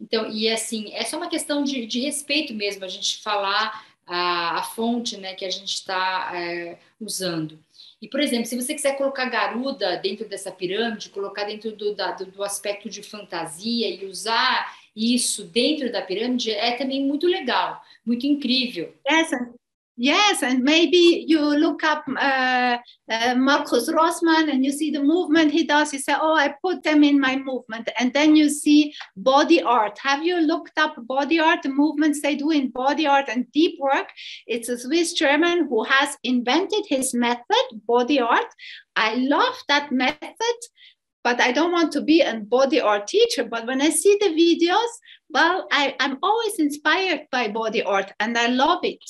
Então, 0.00 0.28
e 0.30 0.48
assim, 0.48 0.92
é 0.92 1.04
só 1.04 1.16
uma 1.16 1.28
questão 1.28 1.62
de, 1.62 1.86
de 1.86 2.00
respeito 2.00 2.54
mesmo, 2.54 2.84
a 2.84 2.88
gente 2.88 3.20
falar 3.22 3.84
a, 4.06 4.58
a 4.58 4.62
fonte 4.62 5.16
né, 5.16 5.34
que 5.34 5.44
a 5.44 5.50
gente 5.50 5.74
está 5.74 6.30
é, 6.34 6.78
usando. 7.00 7.58
E, 8.00 8.08
por 8.08 8.20
exemplo, 8.20 8.46
se 8.46 8.56
você 8.56 8.74
quiser 8.74 8.96
colocar 8.96 9.24
garuda 9.26 9.96
dentro 9.96 10.28
dessa 10.28 10.52
pirâmide, 10.52 11.10
colocar 11.10 11.44
dentro 11.44 11.72
do, 11.72 11.94
da, 11.94 12.12
do 12.12 12.44
aspecto 12.44 12.88
de 12.88 13.02
fantasia 13.02 13.88
e 13.88 14.06
usar 14.06 14.76
isso 14.94 15.44
dentro 15.44 15.90
da 15.90 16.02
pirâmide, 16.02 16.50
é 16.50 16.76
também 16.76 17.04
muito 17.04 17.26
legal, 17.26 17.82
muito 18.06 18.26
incrível. 18.26 18.94
Essa, 19.04 19.52
Yes, 20.00 20.44
and 20.44 20.62
maybe 20.62 21.24
you 21.26 21.40
look 21.40 21.82
up 21.82 22.04
uh, 22.06 22.78
uh, 23.10 23.34
Marcus 23.34 23.90
Rossmann 23.90 24.48
and 24.48 24.64
you 24.64 24.70
see 24.70 24.92
the 24.92 25.02
movement 25.02 25.50
he 25.50 25.64
does. 25.64 25.92
You 25.92 25.98
say, 25.98 26.14
Oh, 26.14 26.36
I 26.36 26.54
put 26.62 26.84
them 26.84 27.02
in 27.02 27.18
my 27.18 27.34
movement. 27.34 27.88
And 27.98 28.12
then 28.12 28.36
you 28.36 28.48
see 28.48 28.94
body 29.16 29.60
art. 29.60 29.98
Have 29.98 30.22
you 30.22 30.36
looked 30.38 30.78
up 30.78 30.94
body 31.08 31.40
art, 31.40 31.62
the 31.64 31.70
movements 31.70 32.22
they 32.22 32.36
do 32.36 32.52
in 32.52 32.70
body 32.70 33.08
art 33.08 33.24
and 33.28 33.50
deep 33.50 33.80
work? 33.80 34.06
It's 34.46 34.68
a 34.68 34.78
Swiss 34.78 35.14
German 35.14 35.66
who 35.68 35.82
has 35.82 36.16
invented 36.22 36.84
his 36.86 37.12
method, 37.12 37.66
body 37.88 38.20
art. 38.20 38.54
I 38.94 39.16
love 39.16 39.56
that 39.66 39.90
method, 39.90 40.58
but 41.24 41.40
I 41.40 41.50
don't 41.50 41.72
want 41.72 41.90
to 41.94 42.02
be 42.02 42.20
a 42.22 42.36
body 42.36 42.80
art 42.80 43.08
teacher. 43.08 43.42
But 43.42 43.66
when 43.66 43.82
I 43.82 43.90
see 43.90 44.16
the 44.20 44.28
videos, 44.28 44.92
well, 45.30 45.66
I, 45.72 45.96
I'm 45.98 46.18
always 46.22 46.60
inspired 46.60 47.22
by 47.32 47.48
body 47.48 47.82
art 47.82 48.12
and 48.20 48.38
I 48.38 48.46
love 48.46 48.84
it. 48.84 49.02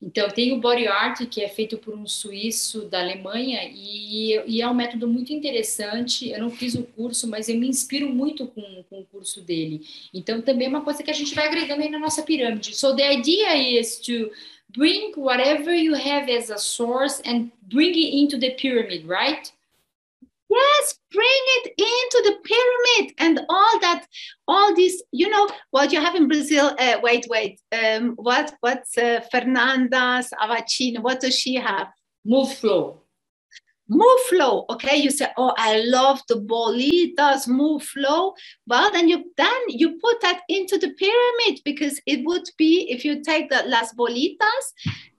Então, 0.00 0.28
tem 0.28 0.52
o 0.52 0.60
Body 0.60 0.86
Art, 0.86 1.26
que 1.28 1.42
é 1.42 1.48
feito 1.48 1.76
por 1.76 1.92
um 1.92 2.06
suíço 2.06 2.82
da 2.88 3.00
Alemanha, 3.00 3.68
e, 3.72 4.40
e, 4.46 4.62
é 4.62 4.68
um 4.68 4.74
método 4.74 5.08
muito 5.08 5.32
interessante. 5.32 6.30
Eu 6.30 6.38
não 6.38 6.50
fiz 6.50 6.74
o 6.76 6.84
curso, 6.84 7.26
mas 7.26 7.48
eu 7.48 7.56
me 7.56 7.66
inspiro 7.66 8.08
muito 8.08 8.46
com, 8.46 8.84
com 8.88 9.00
o 9.00 9.04
curso 9.06 9.40
dele. 9.40 9.80
Então, 10.14 10.40
também 10.40 10.66
é 10.66 10.70
uma 10.70 10.82
coisa 10.82 11.02
que 11.02 11.10
a 11.10 11.14
gente 11.14 11.34
vai 11.34 11.46
agregando 11.46 11.82
aí 11.82 11.90
na 11.90 11.98
nossa 11.98 12.22
pirâmide. 12.22 12.76
So, 12.76 12.94
the 12.94 13.12
idea 13.12 13.80
is 13.80 13.98
to 13.98 14.30
bring 14.70 15.12
whatever 15.16 15.74
you 15.74 15.94
have 15.94 16.30
as 16.30 16.48
a 16.48 16.58
source 16.58 17.20
and 17.26 17.50
bring 17.62 17.90
it 17.90 18.16
into 18.16 18.38
the 18.38 18.50
pyramid, 18.50 19.04
right? 19.04 19.52
Yes, 20.58 20.98
bring 21.12 21.42
it 21.58 21.66
into 21.78 22.18
the 22.26 22.36
pyramid 22.50 23.14
and 23.18 23.40
all 23.48 23.80
that, 23.80 24.06
all 24.46 24.74
this, 24.74 25.02
you 25.12 25.28
know, 25.28 25.48
what 25.70 25.92
you 25.92 26.00
have 26.00 26.14
in 26.14 26.26
Brazil. 26.26 26.74
Uh, 26.78 26.96
wait, 27.02 27.26
wait. 27.28 27.60
Um, 27.72 28.14
what, 28.16 28.54
what's 28.60 28.96
uh, 28.98 29.20
Fernanda 29.30 30.22
Avacino? 30.42 31.00
What 31.00 31.20
does 31.20 31.38
she 31.38 31.54
have? 31.54 31.88
Move 32.24 32.52
flow. 32.54 33.02
Move 33.90 34.20
flow. 34.28 34.66
Okay, 34.68 34.96
you 34.96 35.10
say, 35.10 35.28
oh, 35.38 35.54
I 35.56 35.80
love 35.80 36.20
the 36.28 36.40
bolitas 36.52 37.48
move 37.48 37.82
flow. 37.82 38.34
Well, 38.66 38.90
then 38.92 39.08
you 39.08 39.32
then 39.38 39.60
you 39.68 39.98
put 39.98 40.20
that 40.20 40.40
into 40.50 40.76
the 40.76 40.90
pyramid 40.90 41.62
because 41.64 41.98
it 42.04 42.20
would 42.26 42.46
be 42.58 42.90
if 42.90 43.02
you 43.02 43.22
take 43.22 43.48
the 43.48 43.62
las 43.66 43.94
bolitas, 43.94 44.64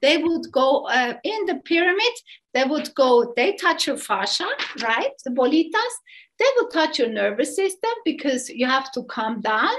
they 0.03 0.17
would 0.19 0.51
go 0.51 0.85
uh, 0.85 1.15
in 1.23 1.45
the 1.47 1.55
pyramid 1.65 2.13
they 2.53 2.63
would 2.63 2.93
go, 2.95 3.33
they 3.35 3.53
touch 3.53 3.87
your 3.87 3.97
fascia, 3.97 4.47
right? 4.81 5.11
The 5.23 5.31
bolitas. 5.31 5.95
They 6.39 6.45
will 6.55 6.69
touch 6.69 6.99
your 6.99 7.09
nervous 7.09 7.55
system 7.55 7.91
because 8.05 8.49
you 8.49 8.65
have 8.65 8.91
to 8.93 9.03
calm 9.03 9.41
down. 9.41 9.75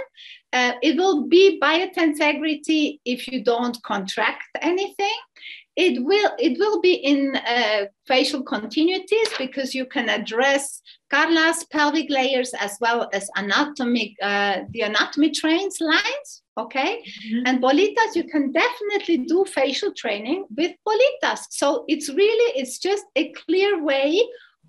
Uh, 0.53 0.73
it 0.83 0.97
will 0.97 1.27
be 1.27 1.59
biotensegrity 1.61 3.01
if 3.05 3.29
you 3.29 3.43
don't 3.43 3.83
contract 3.83 4.45
anything. 4.61 5.19
It 5.77 6.05
will 6.05 6.33
it 6.39 6.59
will 6.59 6.81
be 6.81 6.95
in 6.95 7.37
uh, 7.37 7.87
facial 8.07 8.45
continuities 8.45 9.39
because 9.39 9.75
you 9.75 9.87
can 9.87 10.11
address 10.11 10.83
Carla's 11.11 11.65
pelvic 11.73 12.11
layers 12.11 12.53
as 12.55 12.77
well 12.81 13.09
as 13.13 13.31
anatomic 13.37 14.13
uh, 14.21 14.63
the 14.71 14.83
anatomy 14.83 15.31
trains 15.31 15.79
lines. 15.81 16.43
Okay. 16.61 17.03
Mm-hmm. 17.03 17.47
And 17.47 17.63
bolitas, 17.63 18.15
you 18.15 18.25
can 18.25 18.53
definitely 18.53 19.19
do 19.19 19.45
facial 19.45 19.93
training 19.93 20.47
with 20.57 20.73
bolitas. 20.87 21.41
So 21.51 21.85
it's 21.89 22.09
really, 22.09 22.61
it's 22.61 22.79
just 22.79 23.05
a 23.17 23.33
clear 23.33 23.83
way 23.83 24.21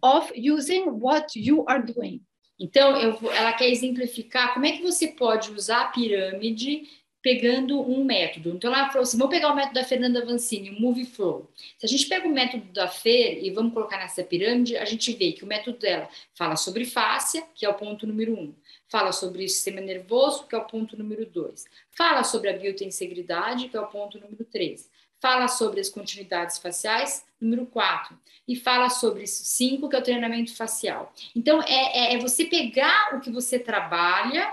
of 0.04 0.32
using 0.34 1.00
what 1.00 1.36
you 1.36 1.66
are 1.66 1.82
doing. 1.82 2.22
Então, 2.60 2.96
eu, 2.96 3.18
ela 3.32 3.54
quer 3.54 3.70
exemplificar 3.70 4.54
como 4.54 4.68
é 4.68 4.74
que 4.74 4.84
você 4.84 5.08
pode 5.08 5.52
usar 5.52 5.82
a 5.82 5.86
pirâmide 5.86 6.84
pegando 7.22 7.80
um 7.80 8.04
método. 8.04 8.50
Então, 8.50 8.74
ela 8.74 8.88
falou 8.88 9.04
assim: 9.04 9.18
vamos 9.18 9.34
pegar 9.34 9.52
o 9.52 9.56
método 9.56 9.76
da 9.76 9.84
Fernanda 9.84 10.26
Vancini, 10.26 10.72
o 10.72 10.80
Move 10.80 11.06
Flow. 11.06 11.50
Se 11.78 11.86
a 11.86 11.90
gente 11.90 12.08
pega 12.08 12.28
o 12.28 12.32
método 12.32 12.66
da 12.74 12.88
Fer 12.88 13.44
e 13.44 13.52
vamos 13.52 13.74
colocar 13.74 13.98
nessa 13.98 14.24
pirâmide, 14.24 14.78
a 14.78 14.86
gente 14.86 15.14
vê 15.14 15.32
que 15.32 15.44
o 15.44 15.48
método 15.48 15.78
dela 15.78 16.10
fala 16.34 16.56
sobre 16.56 16.86
fáscia, 16.86 17.44
que 17.54 17.66
é 17.66 17.70
o 17.70 17.74
ponto 17.74 18.08
número 18.08 18.34
um, 18.34 18.54
fala 18.88 19.12
sobre 19.12 19.46
o 19.46 19.50
sistema 19.50 19.82
nervoso, 19.82 20.48
que 20.48 20.56
é 20.56 20.58
o 20.58 20.66
ponto 20.66 20.98
número 20.98 21.26
dois, 21.26 21.66
fala 21.92 22.24
sobre 22.24 22.50
a 22.50 22.58
biotenseguridade, 22.58 23.70
que 23.70 23.78
é 23.78 23.82
o 23.82 23.88
ponto 23.88 24.20
número 24.20 24.44
três, 24.46 24.90
fala 25.20 25.48
sobre 25.48 25.80
as 25.80 25.90
continuidades 25.90 26.58
faciais, 26.58 27.24
número 27.40 27.66
quatro, 27.68 28.18
e 28.48 28.56
fala 28.56 28.90
sobre 28.90 29.28
cinco, 29.28 29.88
que 29.88 29.96
é 29.96 30.00
o 30.00 30.04
treinamento 30.04 30.56
facial. 30.56 31.14
Então, 31.36 31.62
é, 31.62 32.14
é, 32.14 32.16
é 32.16 32.18
você 32.18 32.46
pegar 32.46 33.16
o 33.16 33.20
que 33.20 33.32
você 33.32 33.60
trabalha 33.60 34.52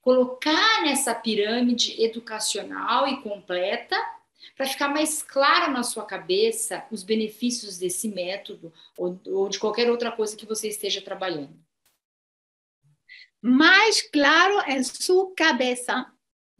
colocar 0.00 0.82
nessa 0.82 1.14
pirâmide 1.14 2.02
educacional 2.02 3.06
e 3.06 3.20
completa 3.22 3.96
para 4.56 4.66
ficar 4.66 4.88
mais 4.88 5.22
claro 5.22 5.72
na 5.72 5.82
sua 5.82 6.04
cabeça 6.04 6.84
os 6.90 7.02
benefícios 7.02 7.78
desse 7.78 8.08
método 8.08 8.72
ou, 8.96 9.18
ou, 9.26 9.48
de 9.48 9.58
qualquer 9.58 9.90
outra 9.90 10.10
coisa 10.10 10.36
que 10.36 10.46
você 10.46 10.68
esteja 10.68 11.00
trabalhando. 11.02 11.54
Mais 13.42 14.02
claro 14.02 14.60
em 14.70 14.82
sua 14.82 15.34
cabeça. 15.34 16.06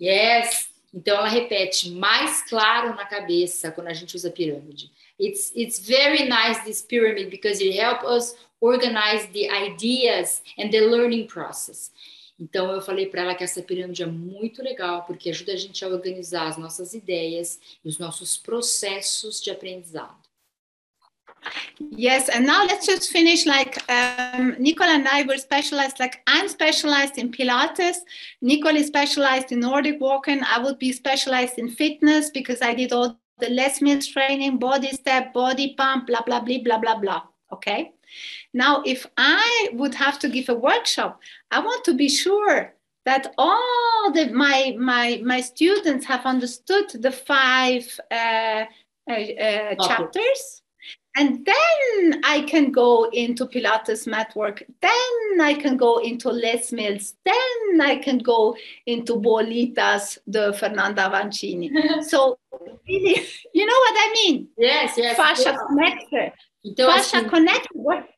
Yes. 0.01 0.71
Então 0.93 1.19
ela 1.19 1.29
repete, 1.29 1.91
mais 1.91 2.43
claro 2.49 2.97
na 2.97 3.07
cabeça 3.07 3.71
quando 3.71 3.89
a 3.89 3.95
gente 3.95 4.17
usa 4.17 4.31
pirâmide. 4.31 4.91
It's 5.19 5.53
it's 5.55 5.79
very 5.79 6.25
nice 6.29 6.65
this 6.65 6.83
pyramid 6.83 7.31
because 7.31 7.63
it 7.63 7.79
helps 7.79 8.05
us 8.05 8.37
organize 8.61 9.29
the 9.29 9.49
ideas 9.49 10.43
and 10.59 10.71
the 10.71 10.81
learning 10.81 11.27
process. 11.27 11.93
Então, 12.41 12.73
eu 12.73 12.81
falei 12.81 13.07
para 13.07 13.21
ela 13.21 13.35
que 13.35 13.45
essa 13.45 13.63
pirâmide 13.63 14.03
é 14.03 14.07
muito 14.07 14.63
legal, 14.63 15.05
porque 15.05 15.29
ajuda 15.29 15.53
a 15.53 15.57
gente 15.57 15.85
a 15.85 15.89
organizar 15.89 16.47
as 16.47 16.57
nossas 16.57 16.95
ideias 16.95 17.61
e 17.85 17.89
os 17.89 17.99
nossos 17.99 18.39
processos 18.39 19.43
de 19.43 19.51
aprendizado. 19.51 20.17
Yes, 21.97 22.29
and 22.29 22.47
now 22.47 22.65
let's 22.65 22.87
just 22.87 23.11
finish 23.11 23.47
like 23.47 23.79
um, 23.89 24.55
Nicole 24.59 24.89
and 24.89 25.09
I 25.09 25.23
were 25.23 25.39
specialized, 25.39 25.99
like 25.99 26.21
I'm 26.27 26.49
specialized 26.49 27.17
in 27.19 27.31
Pilates, 27.31 27.97
Nicole 28.43 28.77
is 28.77 28.89
specialized 28.89 29.51
in 29.51 29.61
Nordic 29.61 30.01
walking, 30.01 30.43
I 30.43 30.59
would 30.59 30.79
be 30.79 30.93
specialized 30.93 31.59
in 31.59 31.69
fitness 31.69 32.31
because 32.31 32.61
I 32.61 32.75
did 32.75 32.93
all 32.93 33.19
the 33.39 33.49
Les 33.49 33.81
Mills 33.81 34.07
training, 34.07 34.59
body 34.59 34.91
step, 34.93 35.33
body 35.33 35.75
pump, 35.75 36.09
blah, 36.09 36.23
blah, 36.23 36.41
blah, 36.41 36.59
blah, 36.63 36.79
blah, 36.79 36.99
blah. 36.99 37.23
Okay. 37.53 37.93
Now, 38.53 38.83
if 38.85 39.07
I 39.17 39.71
would 39.73 39.95
have 39.95 40.19
to 40.21 40.29
give 40.29 40.49
a 40.49 40.55
workshop, 40.55 41.21
I 41.51 41.61
want 41.61 41.85
to 41.85 41.95
be 41.95 42.09
sure 42.09 42.75
that 43.05 43.33
all 43.39 44.13
the 44.13 44.31
my 44.33 44.77
my 44.79 45.21
my 45.25 45.41
students 45.41 46.05
have 46.07 46.27
understood 46.27 46.91
the 46.91 47.11
five 47.11 47.99
uh, 48.11 48.65
uh, 49.09 49.13
uh, 49.13 49.75
chapters. 49.87 50.63
And 51.17 51.45
then 51.45 52.21
i 52.23 52.41
can 52.43 52.71
go 52.71 53.11
into 53.11 53.47
pilates 53.47 54.07
mat 54.07 54.33
work. 54.37 54.63
Then 54.81 55.41
i 55.41 55.55
can 55.55 55.77
go 55.77 55.99
into 55.99 56.31
les 56.31 56.73
mills. 56.73 57.15
Then 57.25 57.81
i 57.81 57.97
can 57.97 58.19
go 58.19 58.57
into 58.87 59.15
bolitas 59.17 60.19
the 60.27 60.53
fernanda 60.53 61.11
vancini. 61.13 61.71
So 62.03 62.39
really 62.87 63.27
you 63.55 63.67
know 63.67 63.81
what 63.85 63.97
i 64.07 64.13
mean? 64.15 64.49
Yes 64.57 64.97
yes 64.97 65.17
fascia 65.17 65.53
yes. 65.53 65.59
connector. 65.69 66.33
Fascia 66.77 67.29
connector. 67.29 67.75
What 67.75 68.09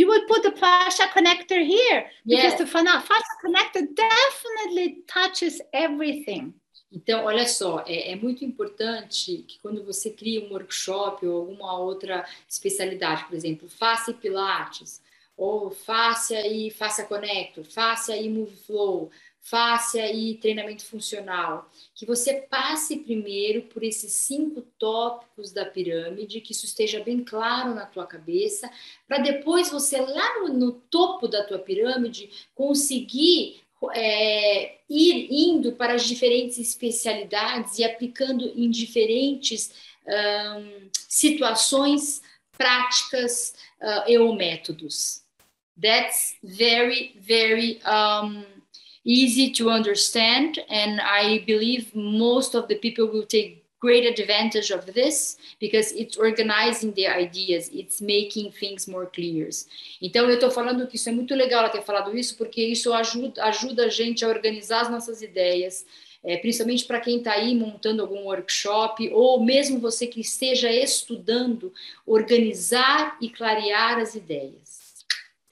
you 0.00 0.08
would 0.08 0.26
put 0.26 0.42
the 0.42 0.52
fascia 0.52 1.06
connector 1.14 1.62
here 1.62 2.06
because 2.26 2.56
the 2.56 2.66
fascia 2.66 3.36
connector 3.44 3.86
definitely 3.94 5.02
touches 5.06 5.60
everything. 5.74 6.54
Então, 6.92 7.24
olha 7.26 7.46
só, 7.46 7.84
é, 7.86 8.12
é, 8.12 8.16
muito 8.16 8.44
importante 8.44 9.44
que 9.46 9.60
quando 9.60 9.84
você 9.84 10.10
cria 10.10 10.44
um 10.44 10.50
workshop 10.50 11.24
ou 11.24 11.36
alguma 11.36 11.78
outra 11.78 12.26
especialidade, 12.48 13.26
por 13.26 13.34
exemplo, 13.36 13.68
face 13.68 14.10
e 14.10 14.14
pilates, 14.14 15.00
ou 15.36 15.70
fascia 15.70 16.44
e 16.48 16.70
fascia 16.70 17.04
connector, 17.04 17.64
fascia 17.64 18.16
e 18.16 18.28
move 18.28 18.56
flow, 18.66 19.10
fáscia 19.42 20.12
e 20.12 20.36
treinamento 20.36 20.84
funcional, 20.84 21.70
que 21.94 22.06
você 22.06 22.34
passe 22.34 22.98
primeiro 22.98 23.62
por 23.62 23.82
esses 23.82 24.12
cinco 24.12 24.62
tópicos 24.78 25.52
da 25.52 25.64
pirâmide, 25.64 26.40
que 26.40 26.52
isso 26.52 26.66
esteja 26.66 27.02
bem 27.02 27.24
claro 27.24 27.74
na 27.74 27.86
tua 27.86 28.06
cabeça, 28.06 28.70
para 29.08 29.18
depois 29.18 29.70
você 29.70 30.00
lá 30.00 30.40
no, 30.40 30.48
no, 30.52 30.72
topo 30.72 31.26
da 31.26 31.42
tua 31.44 31.58
pirâmide 31.58 32.30
conseguir 32.54 33.60
é, 33.94 34.78
ir 34.88 35.28
indo 35.30 35.72
para 35.72 35.94
as 35.94 36.04
diferentes 36.04 36.58
especialidades 36.58 37.78
e 37.78 37.84
aplicando 37.84 38.52
em 38.54 38.70
diferentes 38.70 39.72
situações 41.08 42.22
práticas 42.56 43.54
uh, 43.80 44.08
e 44.10 44.18
ou 44.18 44.34
métodos. 44.34 45.22
That's 45.80 46.36
very, 46.42 47.16
very 47.18 47.80
um, 47.86 48.44
easy 49.04 49.50
to 49.50 49.70
understand 49.70 50.58
and 50.68 51.00
i 51.00 51.42
believe 51.46 51.94
most 51.94 52.54
of 52.54 52.66
the 52.68 52.76
people 52.76 53.06
will 53.06 53.26
take 53.26 53.60
great 53.80 54.04
advantage 54.06 54.70
of 54.70 54.84
this 54.92 55.38
because 55.58 55.92
it's 55.92 56.16
organizing 56.18 56.92
the 56.92 57.08
ideas, 57.08 57.70
it's 57.72 58.00
making 58.00 58.52
things 58.52 58.86
more 58.86 59.06
clear. 59.06 59.48
Então 60.00 60.28
eu 60.28 60.34
estou 60.34 60.50
falando 60.50 60.86
que 60.86 60.96
isso 60.96 61.08
é 61.08 61.12
muito 61.12 61.34
legal 61.34 61.60
ela 61.60 61.70
ter 61.70 61.82
falado 61.82 62.16
isso 62.16 62.36
porque 62.36 62.62
isso 62.62 62.92
ajuda, 62.92 63.42
ajuda 63.44 63.86
a 63.86 63.88
gente 63.88 64.24
a 64.24 64.28
organizar 64.28 64.82
as 64.82 64.90
nossas 64.90 65.22
ideias, 65.22 65.86
é, 66.22 66.36
principalmente 66.36 66.84
para 66.84 67.00
quem 67.00 67.18
está 67.18 67.32
aí 67.32 67.54
montando 67.54 68.02
algum 68.02 68.24
workshop 68.24 69.08
ou 69.12 69.42
mesmo 69.42 69.80
você 69.80 70.06
que 70.06 70.20
esteja 70.20 70.70
estudando, 70.70 71.72
organizar 72.06 73.16
e 73.20 73.30
clarear 73.30 73.98
as 73.98 74.14
ideias. 74.14 74.79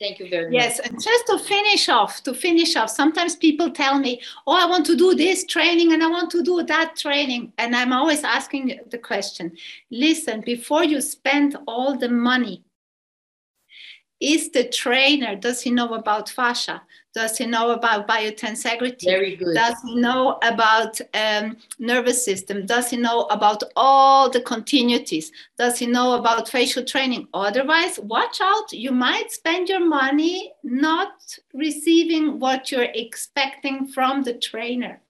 Thank 0.00 0.20
you 0.20 0.28
very 0.30 0.44
much. 0.44 0.52
Yes, 0.52 0.78
and 0.78 1.02
just 1.02 1.26
to 1.26 1.38
finish 1.38 1.88
off, 1.88 2.22
to 2.22 2.32
finish 2.32 2.76
off, 2.76 2.90
sometimes 2.90 3.34
people 3.34 3.70
tell 3.70 3.98
me, 3.98 4.20
"Oh, 4.46 4.52
I 4.52 4.64
want 4.66 4.86
to 4.86 4.96
do 4.96 5.14
this 5.14 5.44
training 5.44 5.92
and 5.92 6.02
I 6.04 6.06
want 6.06 6.30
to 6.30 6.42
do 6.42 6.62
that 6.62 6.94
training," 6.94 7.52
and 7.58 7.74
I'm 7.74 7.92
always 7.92 8.22
asking 8.22 8.78
the 8.90 8.98
question: 8.98 9.56
Listen, 9.90 10.40
before 10.42 10.84
you 10.84 11.00
spend 11.00 11.56
all 11.66 11.96
the 11.96 12.08
money 12.08 12.62
is 14.20 14.50
the 14.50 14.68
trainer 14.68 15.36
does 15.36 15.62
he 15.62 15.70
know 15.70 15.94
about 15.94 16.28
fascia 16.28 16.82
does 17.18 17.36
he 17.36 17.46
know 17.46 17.72
about 17.72 18.06
biotensegrity? 18.06 19.06
Very 19.06 19.34
good. 19.34 19.52
Does 19.52 19.74
he 19.84 19.96
know 19.96 20.38
about 20.42 21.00
um, 21.14 21.56
nervous 21.80 22.24
system? 22.24 22.64
Does 22.64 22.90
he 22.90 22.96
know 22.96 23.22
about 23.22 23.64
all 23.74 24.30
the 24.30 24.40
continuities? 24.40 25.32
Does 25.58 25.80
he 25.80 25.86
know 25.86 26.12
about 26.12 26.48
facial 26.48 26.84
training? 26.84 27.26
Otherwise 27.34 27.98
watch 27.98 28.40
out. 28.40 28.72
You 28.72 28.92
might 28.92 29.32
spend 29.32 29.68
your 29.68 29.84
money 29.84 30.52
not 30.62 31.10
receiving 31.52 32.38
what 32.38 32.70
you're 32.70 32.92
expecting 32.94 33.88
from 33.88 34.22
the 34.22 34.34
trainer 34.34 35.00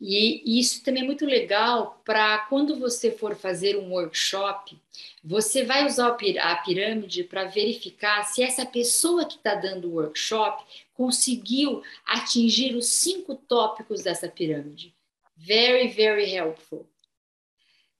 E 0.00 0.60
isso 0.60 0.84
também 0.84 1.02
é 1.02 1.06
muito 1.06 1.26
legal 1.26 2.00
para 2.04 2.38
quando 2.48 2.78
você 2.78 3.10
for 3.10 3.34
fazer 3.34 3.76
um 3.76 3.90
workshop, 3.90 4.78
você 5.24 5.64
vai 5.64 5.86
usar 5.86 6.16
a 6.40 6.56
pirâmide 6.56 7.24
para 7.24 7.46
verificar 7.46 8.22
se 8.24 8.42
essa 8.42 8.64
pessoa 8.64 9.24
que 9.24 9.36
está 9.36 9.56
dando 9.56 9.88
o 9.88 9.94
workshop 9.94 10.64
conseguiu 10.94 11.82
atingir 12.06 12.76
os 12.76 12.86
cinco 12.86 13.34
tópicos 13.34 14.02
dessa 14.02 14.28
pirâmide. 14.28 14.94
Very, 15.36 15.88
very 15.88 16.32
helpful. 16.32 16.86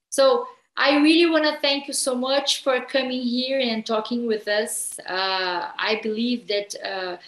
So, 0.09 0.47
I 0.77 0.97
really 0.99 1.27
want 1.27 1.45
to 1.45 1.61
thank 1.61 1.89
you 1.89 1.95
so 1.95 2.15
much 2.15 2.63
for 2.63 2.81
coming 2.87 3.21
here 3.21 3.59
and 3.59 3.83
talking 3.85 4.29
with 4.29 4.47
us. 4.47 4.97
Uh, 5.01 5.73
I 5.77 6.01
believe 6.01 6.47
that. 6.47 6.77
Uh, 6.81 7.19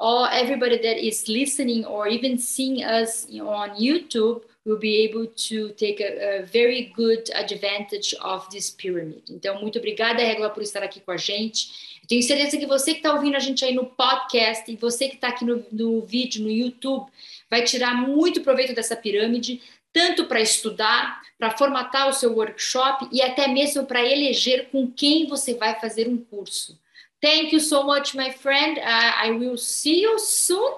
all 0.00 0.26
everybody 0.26 0.78
that 0.78 0.98
is 0.98 1.28
listening 1.28 1.84
or 1.84 2.08
even 2.08 2.38
seeing 2.38 2.82
us 2.82 3.26
on 3.38 3.76
YouTube 3.78 4.42
will 4.64 4.78
be 4.78 5.04
able 5.04 5.26
to 5.26 5.70
take 5.70 6.00
a, 6.00 6.40
a, 6.40 6.46
very 6.46 6.92
good 6.96 7.30
advantage 7.34 8.14
of 8.20 8.48
this 8.50 8.70
pyramid. 8.70 9.22
Então, 9.30 9.60
muito 9.60 9.78
obrigada, 9.78 10.22
Regula, 10.22 10.50
por 10.50 10.62
estar 10.62 10.82
aqui 10.82 11.00
com 11.00 11.12
a 11.12 11.16
gente. 11.16 12.00
Tenho 12.08 12.22
certeza 12.22 12.56
que 12.56 12.66
você 12.66 12.92
que 12.92 12.98
está 12.98 13.14
ouvindo 13.14 13.36
a 13.36 13.40
gente 13.40 13.64
aí 13.64 13.74
no 13.74 13.86
podcast 13.86 14.70
e 14.70 14.76
você 14.76 15.08
que 15.08 15.14
está 15.14 15.28
aqui 15.28 15.44
no, 15.44 15.64
no 15.70 16.00
vídeo, 16.02 16.42
no 16.42 16.50
YouTube, 16.50 17.10
vai 17.48 17.62
tirar 17.62 17.94
muito 17.94 18.42
proveito 18.42 18.74
dessa 18.74 18.96
pirâmide, 18.96 19.62
tanto 19.92 20.26
para 20.26 20.40
estudar, 20.40 21.20
para 21.38 21.56
formatar 21.56 22.08
o 22.08 22.12
seu 22.12 22.32
workshop 22.34 23.08
e 23.12 23.22
até 23.22 23.48
mesmo 23.48 23.86
para 23.86 24.04
eleger 24.04 24.68
com 24.70 24.90
quem 24.90 25.26
você 25.26 25.54
vai 25.54 25.78
fazer 25.80 26.08
um 26.08 26.18
curso. 26.18 26.78
Thank 27.22 27.52
you 27.52 27.60
so 27.60 27.82
much, 27.82 28.14
my 28.14 28.30
friend. 28.30 28.78
Uh, 28.78 29.12
I 29.16 29.30
will 29.32 29.56
see 29.56 30.00
you 30.00 30.18
soon. 30.18 30.72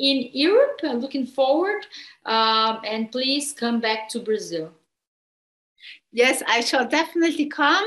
in 0.00 0.30
Europe. 0.32 0.80
looking 0.82 1.26
forward. 1.26 1.86
Um, 2.24 2.80
and 2.84 3.10
please 3.12 3.52
come 3.52 3.80
back 3.80 4.08
to 4.10 4.20
Brazil. 4.20 4.72
Yes, 6.12 6.42
I 6.46 6.60
shall 6.60 6.88
definitely 6.88 7.46
come. 7.46 7.86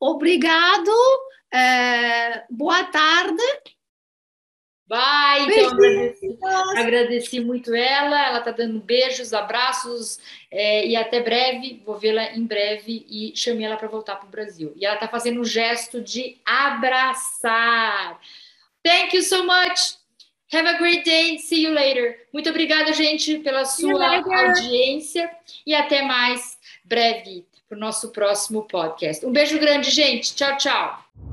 Obrigado. 0.00 1.00
Uh, 1.52 2.38
boa 2.50 2.88
tarde. 2.92 3.40
Vai, 4.88 5.42
então 5.44 5.70
agradeci, 5.70 6.38
agradeci, 6.76 7.40
muito 7.40 7.74
ela. 7.74 8.28
Ela 8.28 8.38
está 8.38 8.50
dando 8.50 8.80
beijos, 8.80 9.32
abraços 9.32 10.18
é, 10.50 10.86
e 10.86 10.96
até 10.96 11.20
breve. 11.20 11.82
Vou 11.84 11.96
vê-la 11.96 12.32
em 12.32 12.44
breve 12.44 13.06
e 13.08 13.32
chamei 13.34 13.64
ela 13.64 13.76
para 13.76 13.88
voltar 13.88 14.16
para 14.16 14.26
o 14.26 14.30
Brasil. 14.30 14.72
E 14.76 14.84
ela 14.84 14.96
está 14.96 15.08
fazendo 15.08 15.40
um 15.40 15.44
gesto 15.44 16.00
de 16.00 16.36
abraçar. 16.44 18.20
Thank 18.82 19.16
you 19.16 19.22
so 19.22 19.44
much. 19.44 19.96
Have 20.52 20.68
a 20.68 20.76
great 20.76 21.04
day. 21.04 21.38
See 21.38 21.64
you 21.64 21.72
later. 21.72 22.26
Muito 22.30 22.50
obrigada, 22.50 22.92
gente, 22.92 23.38
pela 23.38 23.64
sua 23.64 24.18
audiência 24.18 25.30
e 25.66 25.74
até 25.74 26.02
mais 26.02 26.58
breve 26.84 27.46
para 27.66 27.76
o 27.76 27.80
nosso 27.80 28.10
próximo 28.10 28.64
podcast. 28.64 29.24
Um 29.24 29.32
beijo 29.32 29.58
grande, 29.58 29.90
gente. 29.90 30.34
Tchau, 30.34 30.56
tchau. 30.58 31.31